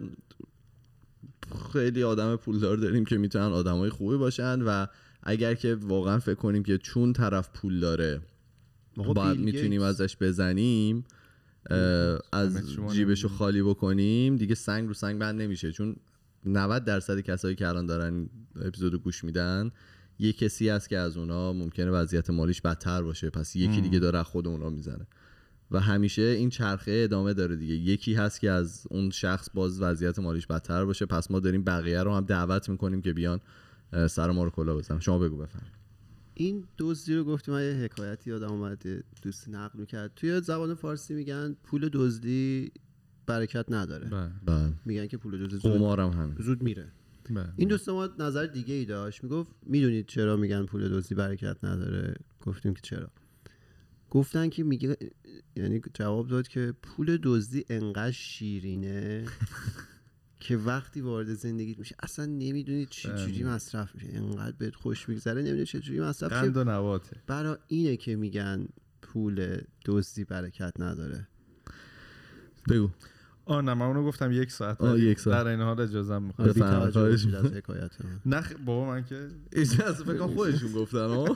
[1.73, 4.87] خیلی آدم پولدار داریم که می‌تونن آدمای خوبی باشن و
[5.23, 8.21] اگر که واقعا فکر کنیم که چون طرف پول داره
[8.97, 9.81] آقا باید می‌تونیم.
[9.81, 11.03] ازش بزنیم
[12.31, 12.57] از
[12.91, 13.29] جیبشو.
[13.29, 15.71] خالی بکنیم دیگه سنگ رو سنگ بند نمیشه.
[15.71, 15.95] چون
[16.45, 19.71] 90 درصد کسایی که الان دارن اپیزودو گوش میدن
[20.19, 24.23] یه کسی هست که از اونا ممکنه وضعیت مالیش بدتر باشه پس یکی دیگه داره
[24.23, 25.07] خود اونا می‌زنه.
[25.71, 27.73] و همیشه این چرخه ادامه داره دیگه.
[27.73, 32.03] یکی هست که از اون شخص باز وضعیت مالیش بدتر باشه پس ما داریم بقیه
[32.03, 33.39] رو هم دعوت می‌کنیم که بیان
[34.09, 34.99] سر ما رو کلا بزنن.
[34.99, 35.63] شما بگو بفهم
[36.33, 40.11] این دزدی رو گفتی من یه حکایتی یادم اومده دوست نقل می‌کرد.
[40.15, 42.71] توی زبان فارسی میگن پول دزدی
[43.25, 44.09] برکت نداره.
[44.09, 44.31] بله.
[44.45, 44.73] بله.
[44.85, 46.35] میگن که پول دزدی زود, قمارم همین.
[46.39, 46.91] زود میره.
[47.29, 47.53] بله.
[47.55, 49.23] این دوست ما نظر دیگه ای داشت.
[49.23, 53.09] می‌گفت می‌دونید چرا میگن پول دزدی برکت نداره؟ گفتیم که چرا.
[54.09, 54.97] گفتن که میگه
[55.55, 59.25] یعنی جواب داد که پول دزدی انقدر شیرینه
[60.39, 64.07] که وقتی وارد زندگیت میشه اصلا نمی‌دونی چجوری مصرف میشه.
[64.13, 68.67] انقدر بهت خوش میگذره نمی‌دونی چجوری مصرف قند میشه و نواته برای اینه که میگن
[69.01, 71.27] پول دزدی برکت نداره.
[72.69, 72.89] بگو
[73.45, 75.43] آه نه من اونو گفتم یک ساعت آه، یک ساعت.
[75.43, 78.19] در این حال اجازه می‌خوام بفرمایید، خواهش از حکایت من.
[78.25, 79.27] نه خ- بابا من که
[79.59, 81.35] از فکر کنم خودشون گفتن ها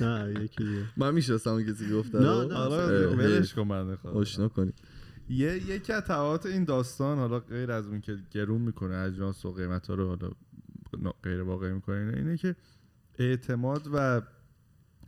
[0.06, 0.84] نه یکی دیگه.
[0.96, 2.44] من می‌شناسم اون کسی که گفته نه،.
[2.44, 4.72] نه، حالا اه، ولش کن خدا آشنا کنی
[5.28, 9.52] یه یکی از تبعات این داستان حالا غیر از اون که گرون می‌کنه اجناس و
[9.52, 10.30] قیمت ها رو حالا
[11.22, 12.56] غیر واقعی می‌کنه اینه, اینه که
[13.18, 14.22] اعتماد و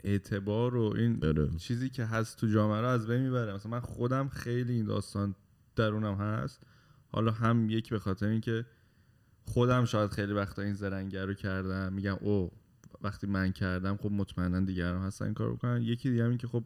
[0.05, 1.49] اعتبار و این آره.
[1.59, 3.55] چیزی که هست تو جامعه رو از بین می‌بره.
[3.55, 5.35] مثلا من خودم خیلی این داستان
[5.77, 6.63] درونم هست.
[7.09, 8.67] حالا هم یک به خاطر اینکه
[9.45, 11.93] خودم شاید خیلی وقتا این زرنگه رو کردم.
[11.93, 12.51] میگم او
[13.03, 16.47] وقتی من کردم خب مطمئنا دیگران هستن این کار بکنن یکی دیگه هم این که
[16.47, 16.65] خب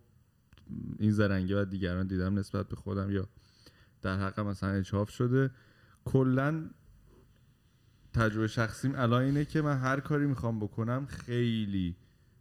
[0.99, 3.11] این زرنگی و دیگران دیدم نسبت به خودم.
[3.11, 3.29] یا
[4.03, 5.51] در حق مثلا اجحاف شده.
[6.05, 6.71] کلا
[8.13, 11.97] تجربه شخصیم الان اینه که من هر کاری می‌خوام بکنم خیلی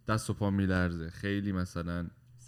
[0.08, 2.08] دست و پام میلرزه خیلی مثلا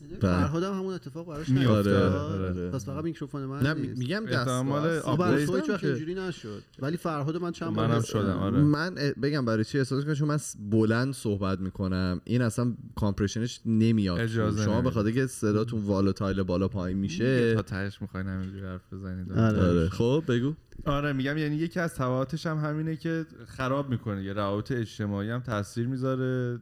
[0.09, 0.19] بله.
[0.19, 1.73] فرهاد هم همون اتفاق براش میفته.
[1.73, 2.13] نیفتاد.
[2.13, 2.69] آره، آره.
[2.69, 3.89] پس فقط میکروفون من نه نیست.
[3.89, 8.37] می- میگم دست احتمال update هیچ وقت اینجوری نشد ولی فرهاد من چند بار شدم
[8.37, 10.37] آره من بگم برای چی احساس کنم چون من
[10.69, 14.91] بلند صحبت می‌کنم این اصلا compression ش نمیاد اجازه شما به.
[14.91, 19.61] خاطر که صداتون volatile بالا پایین میشه تا تهش می‌خواین همینجوری حرف بزنید آره.
[19.69, 20.53] آره خب بگو
[20.85, 25.39] آره میگم یعنی یکی از تبعاتش هم همینه که خراب می‌کنه یه روابط اجتماعی هم
[25.39, 26.59] تاثیر می‌ذاره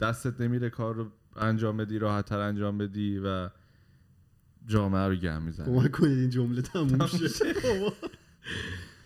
[0.00, 3.50] دستت نمیره کار رو انجام بدی راحت تر انجام بدی و
[4.66, 5.66] جامعه رو گم می‌زنه.
[5.66, 7.28] کمک کنید این جمله تموم شه.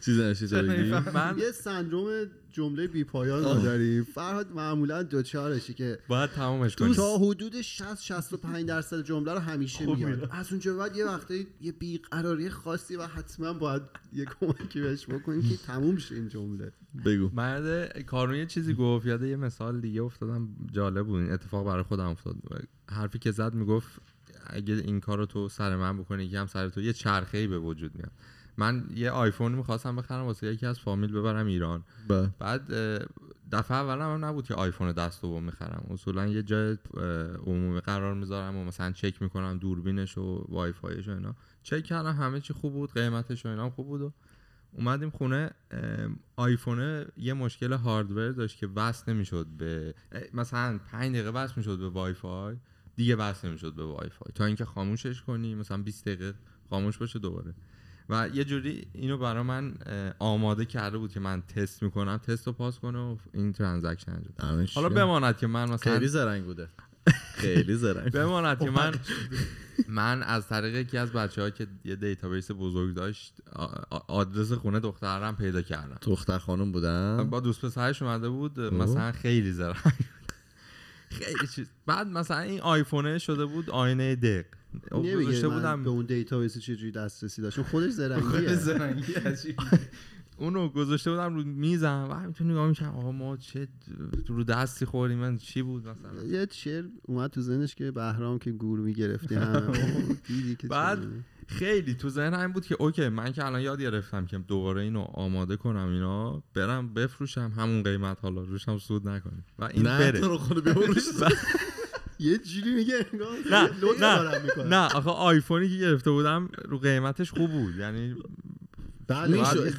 [0.01, 4.05] چیز تو بگی؟ من یه سندروم جمله بی پایان ما داریم.
[4.05, 9.87] فرهاد معمولا دوچارشه که باید تمامش کنیم تا حدود 60 65 درصد جمله رو همیشه
[9.87, 10.37] میاد میره.
[10.37, 13.83] از اونجا بعد یه وقته یه بیقراری خاصی و حتما باید
[14.13, 16.73] یه کمکی بهش بکنیم که تموم شه این جمله.
[17.05, 17.31] بگو.
[17.33, 19.07] مرد کارون یه چیزی گفت.
[19.07, 21.23] یاد یه مثال دیگه افتادم جالب بود.
[21.23, 22.37] این اتفاق برای خودم افتاد.
[22.91, 24.01] حرفی که زد می‌گفت
[24.47, 27.47] اگه این کار رو تو سر من بکنی یکی هم سر تو یه چرخه ای
[27.47, 28.13] به وجود میاد.
[28.57, 31.85] من یه آیفون می‌خواستم بخرم واسه یکی از فامیل ببرم ایران.
[32.09, 32.73] با بعد
[33.53, 35.87] دفعه اولم هم نبود که آیفون دست دوم می‌خرم.
[35.91, 36.79] اصولا یه جای
[37.47, 41.35] عمومی قرار می‌ذارم و مثلا چک می‌کنم دوربینش و وای فایش و اینا.
[41.63, 44.13] چک کردم همه چی خوب بود قیمتش و اینا خوب بود و
[44.73, 45.51] اومدیم خونه.
[46.37, 49.95] آیفون یه مشکل هاردور داشت که وصل نمی‌شد به
[50.35, 52.57] مثلا 5 دقیقه وصل می‌شد به وای فای
[52.97, 56.35] دیگه وصل نمی‌شد به وای فای تا اینکه خاموشش کنی مثلا 20 دقیقه
[56.71, 57.55] خاموش باشه دوباره.
[58.11, 59.75] و یه جوری اینو برا من
[60.19, 64.67] آماده کرده بود که من تست می‌کنم تست رو پاس کنه و این transaction انجام.
[64.75, 66.69] حالا بماند که من مثلا خیلی زرنگ بوده.
[67.43, 68.95] خیلی زرنگ بماند که من
[69.89, 73.35] من از طریق یکی از بچه که یه database بزرگ داشت
[74.09, 75.97] آدرس خونه دختره رو پیدا کردم.
[76.03, 79.95] دختر خانم بودن؟ با دوست پسرش اومده بود مثلا خیلی زرنگ
[81.11, 81.67] خیلی چیز.
[81.87, 84.45] بعد مثلا این آیفونه شده بود آینه دق.
[84.93, 85.83] نمیگه گذاشته بودم.
[85.83, 88.55] به اون database چجوری دسترسی داشت؟ خودش زرنگیه.
[88.55, 89.57] زرنگی عجیب.
[90.37, 92.09] اونو گذاشته بودم رو میزم.
[92.11, 93.69] و همینطور نگاه می‌کنم آقا ما چه
[94.27, 95.19] رو دستی خوردیم.
[95.19, 99.35] من چی بود مثلا؟ یه شعر اومد تو ذهنش که بهرام که گور می‌گرفتی.
[99.55, 100.99] همه دیدی که بعد
[101.59, 105.01] خیلی تو ذهن این بود که اوکی من که الان یاد گرفتم که دوباره اینو
[105.01, 109.45] آماده کنم اینا برم بفروشم همون قیمت حالا روشم سود نکنیم.
[109.59, 110.21] و این نه بره.
[110.21, 111.03] تو رو خود ببروش
[112.19, 113.07] یه جوری میگه
[113.51, 113.71] نه
[114.01, 114.65] نه.
[114.65, 118.15] نه آخه آیفونی که گرفته بودم رو قیمتش خوب بود یعنی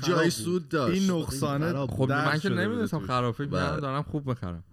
[0.08, 0.30] جای.
[0.30, 1.02] سود داشت.
[1.02, 3.00] این نقصانه خراب خب من که نمی‌دونستم.
[3.00, 4.64] می‌کردم دارم خوب بخرم.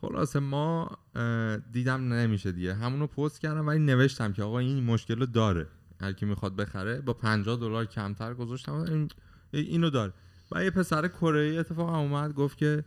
[0.00, 0.98] خلاصه ما
[1.72, 2.74] دیدم نمیشه دیگه.
[2.74, 5.66] همونو پست کردم ولی نوشتم که آقا این مشکل رو داره.
[6.00, 8.72] هر کی می‌خواد بخره با 50 دلار کمتر گذاشتم.
[8.72, 9.10] این
[9.52, 10.12] اینو داره.
[10.52, 12.84] و یه پسر کره ای اتفاقا اومد گفت که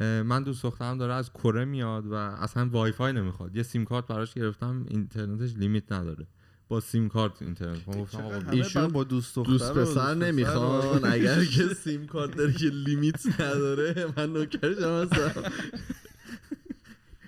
[0.00, 3.56] من دوست دخترم داره از کره میاد و اصلا وای فای نمی‌خواد.
[3.56, 6.26] یه سیم کارت براش گرفتم اینترنتش لیمیت نداره.
[6.68, 7.88] با سیم کارت اینترنت.
[7.88, 11.04] من گفتم ایشون با دوست دختر دوست پسر نمی‌خوان.
[11.04, 15.42] اگر که سیم کارت داره که لیمیت نداره من نوکرشم هستم.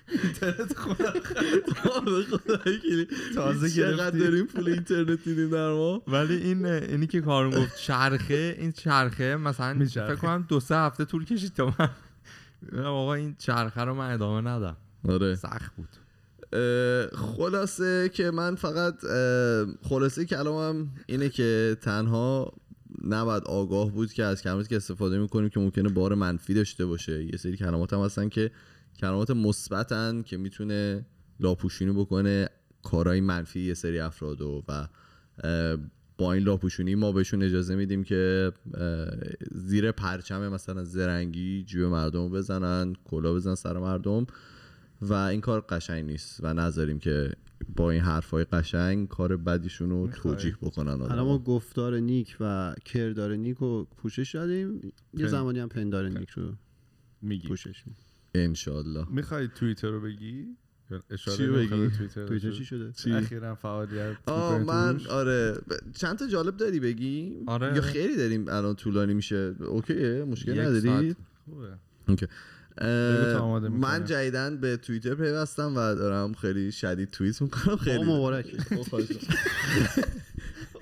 [0.07, 0.75] اینترنت
[2.81, 4.19] که تازه چقدر گرفتی.
[4.19, 9.35] داریم پول اینترنت میدیم در ما؟ ولی این اینی که کارون گفت چرخه این چرخه
[9.35, 9.85] مثلا.
[9.85, 11.89] فکر کنم دو سه هفته طول کشید تا من
[12.83, 14.77] آقا این چرخه رو من ادامه ندم.
[15.07, 15.35] آره.
[15.35, 15.89] سخت بود.
[17.37, 18.95] خلاصه که من فقط
[19.89, 22.53] خلاصه کلامم اینه که تنها
[23.07, 27.23] نباید آگاه بود که از کلماتی که استفاده می‌کنیم که ممکنه بار منفی داشته باشه.
[27.23, 28.51] یه سری کلمات هم هستن که
[28.99, 31.05] کلمات مثبتن که می‌تونه
[31.39, 32.49] لاپوشونی بکنه
[32.83, 34.87] کارهای منفی یه سری افرادو و
[35.43, 35.77] اه،
[36.17, 38.51] با این لاپوشونی ما بهشون اجازه میدیم که
[39.51, 44.25] زیر پرچم مثلا زرنگی جیب مردم رو بزنن کلا بزنن سر مردم
[45.01, 47.31] و این کار قشنگ نیست و نذاریم که
[47.75, 50.07] با این حرفای قشنگ کار بدیشون رو.
[50.07, 51.21] توجیه بکنن الان.
[51.21, 56.53] ما گفتار نیک و کردار نیک رو پوشش دادیم یه زمانی هم پندار نیک رو
[57.21, 58.04] میگی پوشش میدیم
[58.43, 60.45] انشالله می‌خوای توییتر رو بگی؟
[61.37, 61.89] چی بگی؟
[62.27, 65.57] توییتر چی شده؟ اخیرا فعالیت آه من توش؟ آره.
[65.93, 67.81] چند تا جالب داری بگی؟ آره، یا.
[67.81, 71.15] خیلی داریم الان طولانی میشه؟ اوکیه مشکل نداری؟
[71.45, 71.69] خوبه.
[73.69, 74.05] من.
[74.05, 77.75] جدیدن به توییتر پیوستم و دارم خیلی شدید توییت می‌کنم.
[77.77, 78.03] خیلی.
[78.03, 78.45] مبارک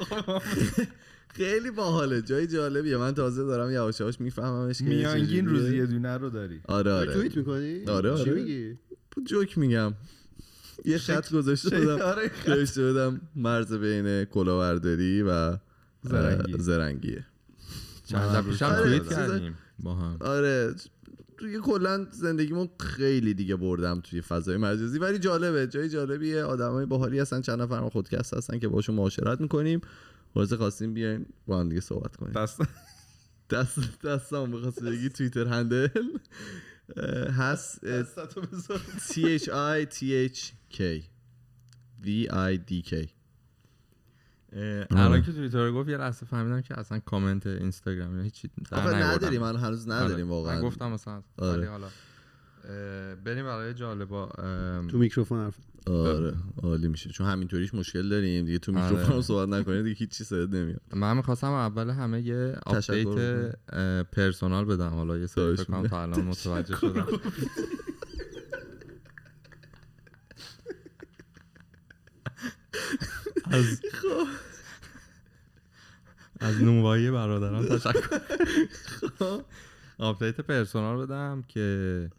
[1.34, 2.22] خیلی باحاله.
[2.22, 2.98] جای جالبیه.
[2.98, 5.46] من تازه دارم یواش یواش میفهممش که میانگین.
[5.50, 6.62] روزی یه دونه رو داری.
[6.68, 7.14] آره آره.
[7.14, 8.34] توییت می‌کنی؟ آره، چی آره.
[8.34, 8.78] میگی؟
[9.26, 9.94] جوک میگم.
[10.86, 12.02] یه خط گذاشته بودم.
[12.02, 12.32] آره.
[12.48, 15.58] نوشته بودم مرز بین کلاهبرداری و
[16.04, 16.56] زرنگی.
[16.60, 17.26] زرنگیه.
[18.06, 20.18] چند شب پیشم آره، توییت کردیم با هم.
[20.20, 20.76] آره.
[21.38, 25.00] توی کلا زندگیمو خیلی دیگه بردم توی فضای مجازی.
[25.00, 25.68] ولی جالبه.
[25.68, 26.44] جای جالبیه.
[26.44, 27.42] آدمای باحالی هستن.
[27.42, 29.82] چند نفر ما خودکست هستن که باشون معاشرت می‌کنیم.
[30.36, 32.34] واسه خواستیم بیاین با هم دیگه صحبت کنیم.
[32.34, 32.62] دست.
[33.50, 35.88] دست دستم بخواست بگی توییتر هندل.
[37.38, 38.80] هست اه، دستتو بذار.
[38.80, 40.00] T H I T
[40.34, 40.40] H
[40.78, 40.82] K.
[42.04, 43.08] V I D K.
[44.54, 48.50] اه، الان که توییتر رو گفت یه لحظه فهمیدم که اصلا کامنت اینستاگرام یا هیچی
[48.72, 49.16] در آخه نیاوردم.
[49.16, 50.24] نداریم من هنوز نداریم آره.
[50.24, 50.56] واقعا.
[50.56, 51.58] من گفتم مثلا آره.
[51.58, 51.88] ولی حالا.
[51.88, 54.30] اه، بریم برای جالبا
[54.92, 55.58] تو میکروفون حرف
[55.88, 57.10] آره عالی میشه.
[57.10, 58.46] چون همینطوریش مشکل داریم.
[58.46, 58.90] دیگه تو آره.
[58.90, 60.82] میکروفون صحبت نکنید دیگه هیچی صدا نمیاد.
[60.94, 63.56] من می‌خواستم اول همه یه update
[64.04, 64.90] personal بدم.
[64.90, 65.88] حالا یه سری کنم.
[65.88, 67.08] تا الان متوجه شدم.
[73.46, 73.82] از
[76.40, 78.20] از نونوایی برادران تشکر.
[79.98, 82.10] update personal بدم که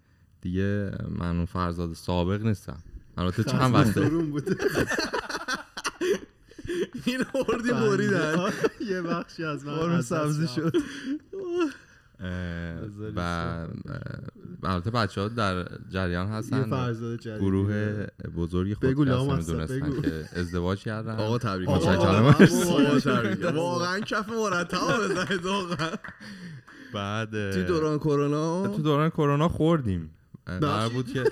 [0.41, 2.83] دیگه من اون فرزاد سابق نیستم.
[3.17, 4.01] البته چند وقته؟
[7.07, 8.53] این آوردی بریدن.
[8.91, 10.49] یه بخشی از من سبزی.
[10.49, 10.77] شد.
[13.17, 13.21] و
[14.63, 16.95] البته بچه ها در جریان هستن.
[17.25, 18.07] گروه
[18.37, 21.17] بزرگی خود بگو که ازدواج کردن.
[21.17, 21.69] آقا تبریک
[23.55, 25.41] واقعا کف مرتب بزنید
[26.95, 30.11] بعد توی دوران کرونا؟ تو دوران کرونا خوردیم.
[30.47, 31.31] قرار بود که به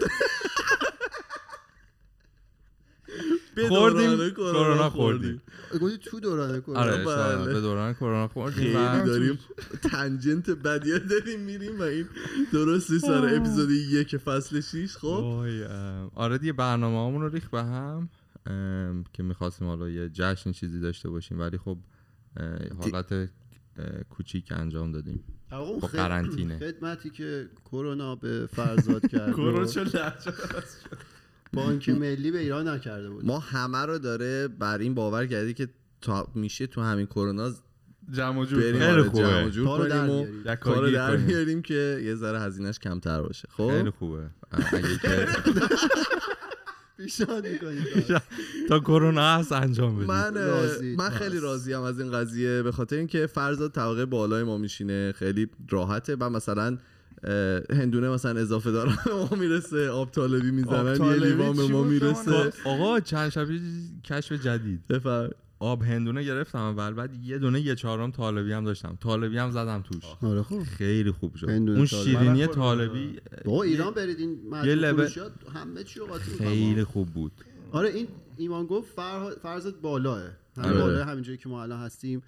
[3.69, 5.43] خوردیم، کرونا خوردیم.
[5.81, 6.81] گفتی تو دوران کرونا.
[6.81, 7.53] آره بله.
[7.53, 8.63] به دوران کرونا خوردیم.
[8.65, 9.39] خیلی و داریم
[9.91, 12.07] تنجنت بدیه داریم میریم و این
[12.53, 15.45] درستی سر اپیزود یک فصل 6 خب؟
[16.15, 18.09] آره دیگه برنامه همون رو ریخ به هم
[19.13, 21.41] که می‌خواستیم حالا یه جشن چیزی داشته باشیم.
[21.41, 21.79] ولی خب
[22.81, 23.31] حالت
[24.11, 25.25] کوچیک انجام دادیم.
[25.51, 26.59] آقا اون با خد- قرنطینه.
[26.59, 29.33] خدمتی که کرونا به فرزاد کرد.
[29.37, 30.33] کرونا رو چه لحجه
[31.53, 35.69] بانک ملی به ایران نکرده بود ما همه رو داره بر این باور کردی که
[36.01, 37.53] تا میشه تو همین کرونا
[38.11, 38.89] جمع و جور بریم کنیم.
[38.89, 39.23] خیلی آره، خوبه.
[39.23, 40.53] جمع و جور کارو در.
[40.53, 41.27] یک کارو در کنیم.
[41.27, 44.31] بیاریم که یه ذره هزینهش کمتر باشه خیلی خب خوبه
[46.97, 47.85] پیشنهاد می‌کنیم.
[48.69, 50.97] تا کرونا هست انجام بدید من راضی.
[50.97, 51.43] من خیلی بس.
[51.43, 56.31] راضیم از این قضیه به خاطر اینکه فرزاد طبقه بالای ما میشینه خیلی راحته و
[56.31, 56.79] مثلا
[57.71, 62.53] هندونه مثلا اضافه داره ما می‌رسه آب طالبی می‌زنن یه لیوان ما می‌رسه.
[62.65, 63.61] آقا چند شبیه
[64.05, 64.87] کشف جدید.
[64.87, 68.99] بفر آب هندونه گرفتم اول بعد یه دونه یه چهارم طالبی هم داشتم.
[69.01, 70.03] طالبی هم زدم توش.
[70.23, 71.49] آره خوب خیلی خوب شد.
[71.49, 71.87] هندونه اون.
[71.87, 72.47] شیرینی.
[72.47, 75.11] طالبی بابا یه- ایران برید این یه لبه-
[75.55, 76.01] همه چی.
[76.39, 77.33] خیلی خوب بود.
[77.73, 78.93] آره این ایمان گفت
[79.43, 80.23] فرضت بالاه.
[80.57, 80.79] همین آره.
[80.81, 82.23] بالاه همین جایی که ما الان هستیم.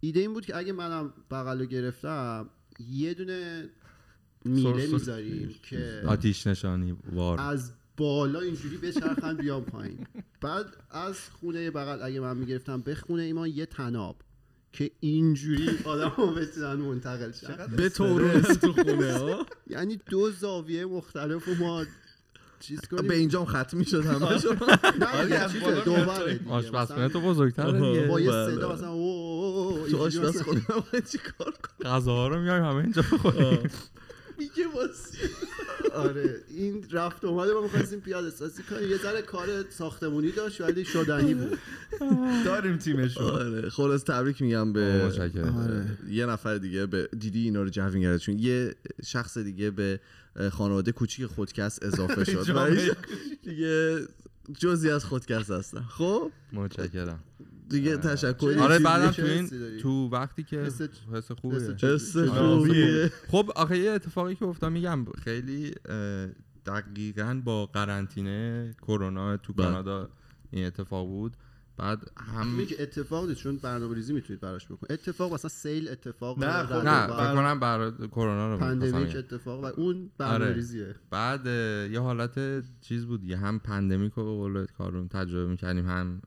[0.00, 2.48] ایده این بود که اگه منم بغل رو گرفتم
[2.90, 3.68] یه دونه
[4.46, 7.40] میله می‌ذاریم که آتیش نشانی وار.
[7.40, 10.06] از بالا اینجوری بچرخن بیام پایین.
[10.40, 14.16] بعد از خونه بغل اگه من می‌گرفتم به خونه ایمان یه تناب
[14.72, 17.66] که اینجوری آدم ها بتونن منتقل شن.
[17.76, 21.84] به طور تو خونه ها یعنی دو زاویه مختلف و ما
[22.60, 23.08] چیز کنیم.
[23.08, 24.42] به اینجام ختم می‌شد همه از
[25.52, 26.40] چیزه، بالا دوباره.
[26.48, 27.34] آشپزخونه تو.
[27.94, 28.06] دیگه.
[28.06, 28.54] با یه بله.
[28.54, 32.74] صدا او- او- تو اینجوری آشپز مثلا- خونه چی کار کنم غذاها رو میایم همه
[32.76, 33.70] اینجا بخوریم.
[34.38, 35.18] میگه واسی
[35.94, 38.90] آره این رفت و اومده ما می‌خواستیم پیاده سازی کنیم.
[38.90, 41.58] یه ذره کار ساختمونی داشت ولی شدنی بود.
[42.44, 43.20] داریم تیمشو.
[43.20, 45.56] آره خلاص تبریک میگم به متشکرم.
[45.56, 45.86] آره.
[46.10, 48.74] یه نفر دیگه به دیدی اینا رو جوین کرده چون یه
[49.06, 50.00] شخص دیگه به
[50.52, 52.96] خانواده کوچیک خودکست اضافه شد.
[53.44, 53.98] دیگه
[54.58, 55.80] جزی از خودکست هستن.
[55.88, 57.20] خب؟ متشکرم.
[57.68, 59.48] دیگه تشکر چه آره بعدم تو این؟
[59.80, 63.12] تو وقتی که حس- خوبه حس چه- خوبیه.
[63.28, 65.74] خب آخه یه اتفاقی که افتاد میگم خیلی
[66.66, 69.66] دقیقا با قرنطینه کرونا تو بله.
[69.66, 70.08] کانادا
[70.50, 71.36] این اتفاق بود
[71.76, 75.88] بعد هم میگه که اتفاق نیست چون برنامه ریزی می‌تونید براش بکنید اتفاق مثلا سیل
[75.88, 79.16] اتفاق نه، خب، نه فکر کنم برای کرونا رو pandemic.
[79.16, 80.54] اتفاق و اون برنامه آره.
[80.54, 81.46] ریزیه بعد
[81.92, 86.22] یه حالت چیز بود یه هم pandemic رو به قول کارون تجربه می‌کردیم هم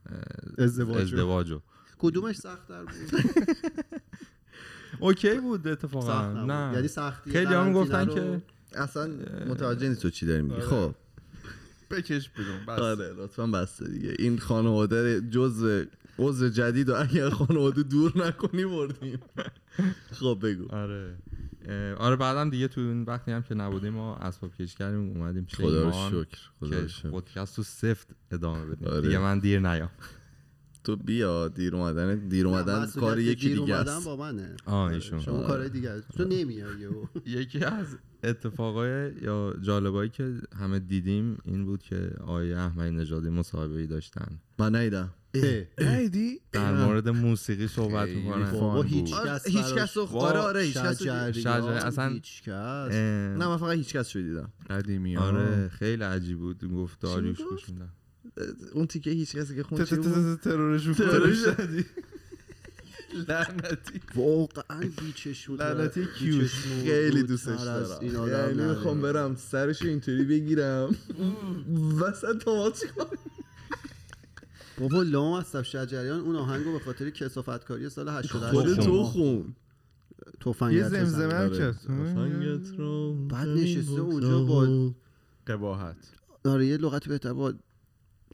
[0.57, 1.59] ازدواجو.
[1.97, 2.93] کدومش سخت‌تر بود
[4.99, 6.33] اوکی بود اتفاقا.
[6.33, 8.41] نه یعنی سختی خیلی هم گفتن که
[8.75, 9.09] اصلا
[9.47, 10.65] متوجه نیست تو چی داری میگی آره.
[10.65, 10.95] خب
[11.91, 12.79] بکش بیرون بس.
[12.79, 14.13] آره لطفا بسته دیگه.
[14.19, 15.85] این خانواده جز
[16.19, 19.19] عضو جدید و اگر خانواده دور نکنی بردیم.
[20.11, 20.75] خب بگو.
[20.75, 21.15] آره.
[21.97, 25.83] آره بعدم دیگه تو اون وقتی هم که نبودیم ما اسباب کش کردیم اومدیم خدا
[25.83, 27.09] رو شکر خدا که رو شکر.
[27.09, 28.87] پادکست تو سفت ادامه بدیم.
[28.87, 29.01] آره.
[29.01, 29.89] دیگه من دیر نیام.
[30.83, 34.05] تو بیا دیر اومدن دیر اومدن کار یکی دیر دیگه اومدن است.
[34.05, 34.55] با منه.
[34.65, 35.19] آه ایشون.
[35.19, 36.07] شما کار دیگه است.
[36.17, 36.87] تو نمیای.
[37.25, 37.85] یکی از
[38.23, 44.39] اتفاقای یا جالبایی که همه دیدیم این بود که آیه احمد نژادی مصاحبه ای داشتن.
[44.59, 45.09] من نیدم.
[45.77, 49.27] ایدی در مورد موسیقی صحبت می‌کنن بابا فان هیچ بود.
[49.27, 52.49] کس هیچ کس رو آره آره هیچ کس اصلا- هیچ کس.
[52.91, 54.53] نه من فقط هیچ کس رو دیدم.
[54.69, 55.67] قدیمی آره.
[55.67, 56.71] خیلی عجیب بود.
[56.73, 57.89] گفت داریوش گفت؟ گوش میدم.
[58.73, 61.37] اون تیکه هیچ کسی که خون چی بود؟ ترورش ترورش.
[63.27, 66.53] لعنتی واقعا بیچشم لعنتی کیوش
[66.83, 68.69] خیلی دوستش دارم یعنی.
[68.69, 70.95] می‌خوام برم سرش اینطوری بگیرم
[72.01, 73.17] وسط تومات چیکار
[74.79, 78.85] بابا لام هستم شجریان اون آهنگو به خاطر کسافتکاری سال 88 خود.
[78.85, 79.55] تو خون
[80.41, 80.87] تفنگت یه.
[80.89, 81.57] زمزمه هم آره.
[81.57, 81.79] کرد
[83.27, 83.91] بعد نشسته.
[84.01, 84.93] اونجا با-
[85.47, 85.97] قباحت
[86.45, 87.53] آره یه لغت بهتر با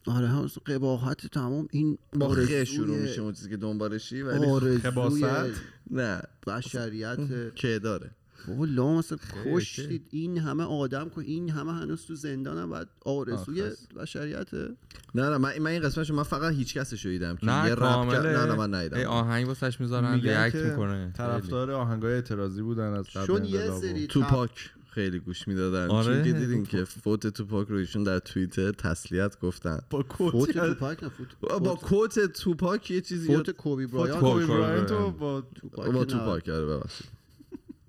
[0.06, 5.60] آره هم قباحت تمام این با خ شروع میشه اون چیزی که دنبالشی ولی خباثت؟
[5.90, 6.22] نه.
[6.46, 7.18] بشریت
[7.54, 8.10] که داره.
[8.48, 9.54] بابا اصلا اوکی.
[9.56, 13.62] کشتید این همه آدم که این همه هنوز تو زندانم بعد آرزوی.
[13.96, 14.54] بشریت.
[14.54, 14.68] نه
[15.14, 17.82] نه من, من این قسمتشو من فقط هیچ کسش رو دیدم که نه یه رپ
[17.82, 21.12] نه نه من ای ندیدم آهنگ واسش می‌ذارن ریاکت می‌کنه.
[21.16, 25.90] طرفدار آهنگای اعتراضی بودن از قبل چون یه و- سری تو پاک خیلی گوش می‌دادن
[25.90, 26.04] آره.
[26.14, 30.08] چون که دیدین که فوت تو پاک رو ایشون در توییتر تسلیت گفتن با فوت
[30.08, 34.46] کوت توپاک نه فوت با فوت- کوت توپاک یه چیزی فوت کوبی فوت برایان کوبی
[34.46, 35.12] کوبی براینت برایانت.
[35.14, 36.04] و با توپاک با.
[36.04, 37.06] توپاک آره ببخشید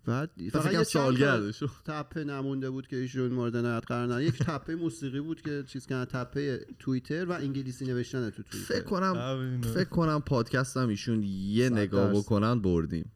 [0.06, 4.22] بعد فقط کنم یه سالگردش تپه نمونده بود که ایشون مورد نظر قرار نداد.
[4.22, 8.84] یک تپه موسیقی بود که چیز کردن تپه توییتر و انگلیسی نوشتن تو توییتر فکر
[8.84, 9.62] کنم.
[9.74, 12.14] فکر کنم پادکست هم ایشون یه نگاه.
[12.14, 13.12] بکنن بردیم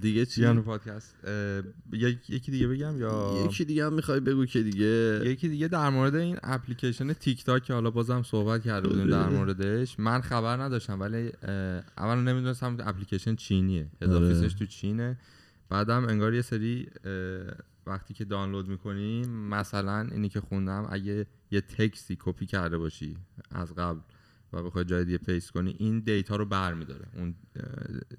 [0.00, 1.14] دیگه چی؟ بیان پادکست.
[2.28, 5.22] یکی دیگه بگم یا؟ یکی دیگه هم می‌خوای بگو که دیگه.
[5.24, 9.28] یکی دیگه در مورد این اپلیکیشن تیک تاک که حالا بازم صحبت کرده بودیم در
[9.38, 9.98] موردش.
[10.00, 11.32] من خبر نداشتم ولی
[11.98, 13.86] اولا نمی‌دونستم اپلیکیشن چینیه.
[14.02, 14.48] هد آره.
[14.48, 15.16] تو چینه.
[15.68, 16.88] بعدم انگار یه سری
[17.86, 23.16] وقتی که دانلود می‌کنی مثلا اینی که خوندم اگه یه تکستی کپی کرده باشی
[23.50, 23.98] از قبل
[24.52, 27.04] و بخوای جای دیگه paste کنی این data رو برمیداره.
[27.16, 27.34] اون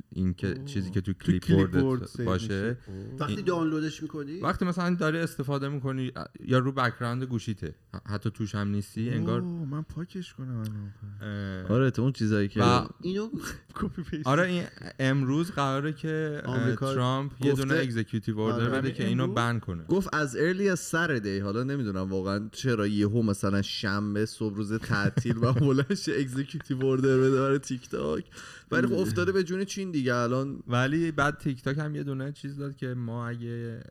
[0.10, 2.78] این که چیزی که تو clipboard باشه.
[3.20, 6.12] وقتی دانلودش می‌کنی؟ وقتی مثلا داری استفاده می‌کنی
[6.46, 7.76] یا رو background گوشیته.
[8.08, 10.94] حتی توش هم نیستی انگار اوه، من پاکش کنم الان.
[11.22, 13.30] اه، آره تو اون چیزایی که و اینو
[13.76, 14.28] کپی paste.
[14.28, 14.64] آره این
[15.00, 16.42] امروز قراره که
[16.80, 18.70] ترامپ یه گفته- دونه اگزیکیوتیو اوردر آره.
[18.70, 19.84] بده که اینو امروز؟ ban کنه.
[19.84, 25.38] گفت از early as Saturday حالا نمی‌دونم واقعا چرا یهو مثلا شنبه صبح روز تعطیل
[25.38, 28.26] بلند شه executive order بده برای تیک تاک
[28.72, 30.64] ولی خب افتاده به جون چین دیگه الان.
[30.68, 33.82] ولی بعد تیک تاک هم یه دونه چیز داد که ما اگه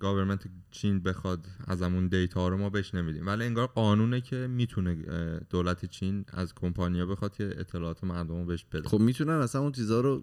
[0.00, 3.26] government چین بخواد ازمون data رو ما بهش نمیدیم.
[3.26, 4.96] ولی انگار قانونه که می‌تونه
[5.50, 8.88] دولت چین از کمپانیا بخواد که اطلاعات مردم رو بهش بده.
[8.88, 10.22] خب می‌تونن اصلا اون چیزا رو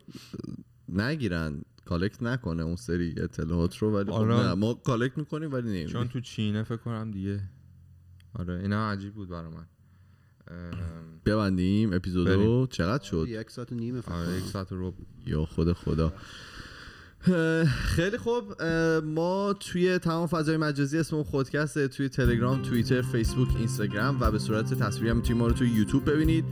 [0.89, 4.35] نگیرن collect نکنه اون سری اطلاعات رو ولی خب آره.
[4.35, 7.41] نه ما collect می‌کنیم ولی نمیدیم چون تو چینه فکر کنم دیگه.
[8.33, 9.65] آره اینا عجیب بود برا من.
[11.25, 12.67] ببندیم اپیزودو بریم.
[12.67, 14.37] چقدر شد؟ یک ساعت و نیمه فکر آره کنم.
[14.37, 14.93] یک ساعت رو
[15.25, 16.13] یا خود خدا.
[17.65, 18.61] خیلی خوب.
[19.03, 24.73] ما توی تمام فضای مجازی اسم خودکسته توی تلگرام توییتر فیسبوک اینستاگرام و به صورت
[24.73, 26.45] تصویری هم می‌تونید ما رو توی یوتیوب ببینید.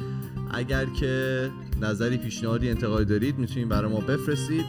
[0.51, 1.49] اگر که
[1.81, 4.65] نظری پیشنهادی انتقادی دارید می‌تونید برای ما بفرستید.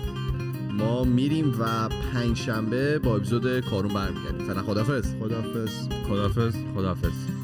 [0.72, 4.46] ما میریم و پنج شنبه با اپیزود کارون برمیگردیم.
[4.46, 5.88] فعلا خدافظ خداحافظ.
[6.08, 7.41] خدافز خدافز